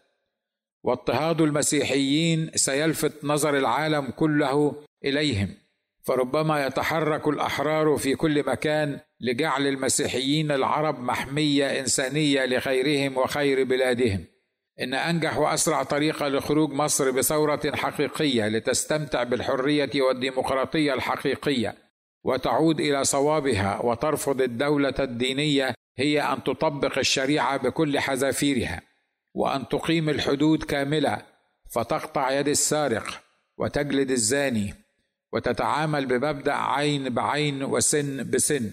واضطهاد 0.83 1.41
المسيحيين 1.41 2.51
سيلفت 2.55 3.23
نظر 3.23 3.57
العالم 3.57 4.09
كله 4.11 4.75
إليهم 5.05 5.55
فربما 6.03 6.65
يتحرك 6.65 7.27
الأحرار 7.27 7.97
في 7.97 8.15
كل 8.15 8.45
مكان 8.47 8.99
لجعل 9.19 9.67
المسيحيين 9.67 10.51
العرب 10.51 10.99
محمية 10.99 11.79
إنسانية 11.79 12.45
لخيرهم 12.45 13.17
وخير 13.17 13.63
بلادهم. 13.63 14.25
إن 14.81 14.93
أنجح 14.93 15.37
وأسرع 15.37 15.83
طريقه 15.83 16.27
لخروج 16.27 16.71
مصر 16.71 17.11
بثورة 17.11 17.75
حقيقية 17.75 18.47
لتستمتع 18.47 19.23
بالحرية 19.23 20.01
والديمقراطية 20.01 20.93
الحقيقية. 20.93 21.88
وتعود 22.23 22.79
إلى 22.79 23.03
صوابها 23.03 23.81
وترفض 23.83 24.41
الدولة 24.41 24.93
الدينية 24.99 25.73
هي 25.97 26.21
أن 26.21 26.43
تطبق 26.43 26.97
الشريعة 26.97 27.57
بكل 27.57 27.99
حذافيرها 27.99 28.81
وأن 29.33 29.67
تقيم 29.67 30.09
الحدود 30.09 30.63
كاملة 30.63 31.21
فتقطع 31.71 32.31
يد 32.31 32.47
السارق 32.47 33.21
وتجلد 33.57 34.11
الزاني 34.11 34.73
وتتعامل 35.33 36.05
بمبدأ 36.05 36.53
عين 36.53 37.09
بعين 37.09 37.63
وسن 37.63 38.29
بسن 38.29 38.71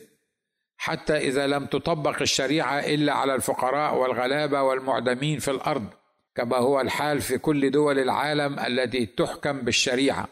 حتى 0.77 1.17
إذا 1.17 1.47
لم 1.47 1.67
تطبق 1.67 2.23
الشريعة 2.23 2.79
إلا 2.79 3.13
على 3.13 3.35
الفقراء 3.35 3.95
والغلابة 3.95 4.63
والمعدمين 4.63 5.39
في 5.39 5.51
الأرض 5.51 5.87
كما 6.35 6.57
هو 6.57 6.81
الحال 6.81 7.21
في 7.21 7.39
كل 7.39 7.71
دول 7.71 7.99
العالم 7.99 8.59
التي 8.59 9.07
تحكم 9.07 9.61
بالشريعة. 9.61 10.29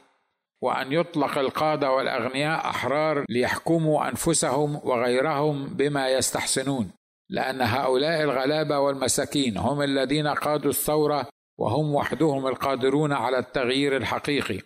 وأن 0.64 0.92
يطلق 0.92 1.38
القادة 1.38 1.90
والأغنياء 1.90 2.70
أحرار 2.70 3.24
ليحكموا 3.28 4.08
أنفسهم 4.08 4.80
وغيرهم 4.84 5.66
بما 5.66 6.08
يستحسنون 6.08 6.90
لأن 7.30 7.60
هؤلاء 7.62 8.22
الغلابة 8.22 8.78
والمساكين 8.78 9.56
هم 9.56 9.82
الذين 9.82 10.26
قادوا 10.26 10.70
الثورة 10.70 11.26
وهم 11.58 11.94
وحدهم 11.94 12.46
القادرون 12.46 13.12
على 13.12 13.38
التغيير 13.38 13.96
الحقيقي. 13.96 14.60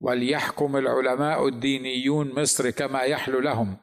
وليحكم 0.00 0.76
العلماء 0.76 1.48
الدينيون 1.48 2.40
مصر 2.40 2.70
كما 2.70 3.02
يحلو 3.02 3.40
لهم 3.40 3.76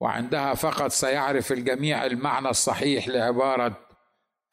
وعندها 0.00 0.54
فقط 0.54 0.90
سيعرف 0.90 1.52
الجميع 1.52 2.06
المعنى 2.06 2.48
الصحيح 2.48 3.08
لعبارة 3.08 3.78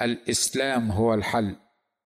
الإسلام 0.02 0.92
هو 0.92 1.14
الحل 1.14 1.56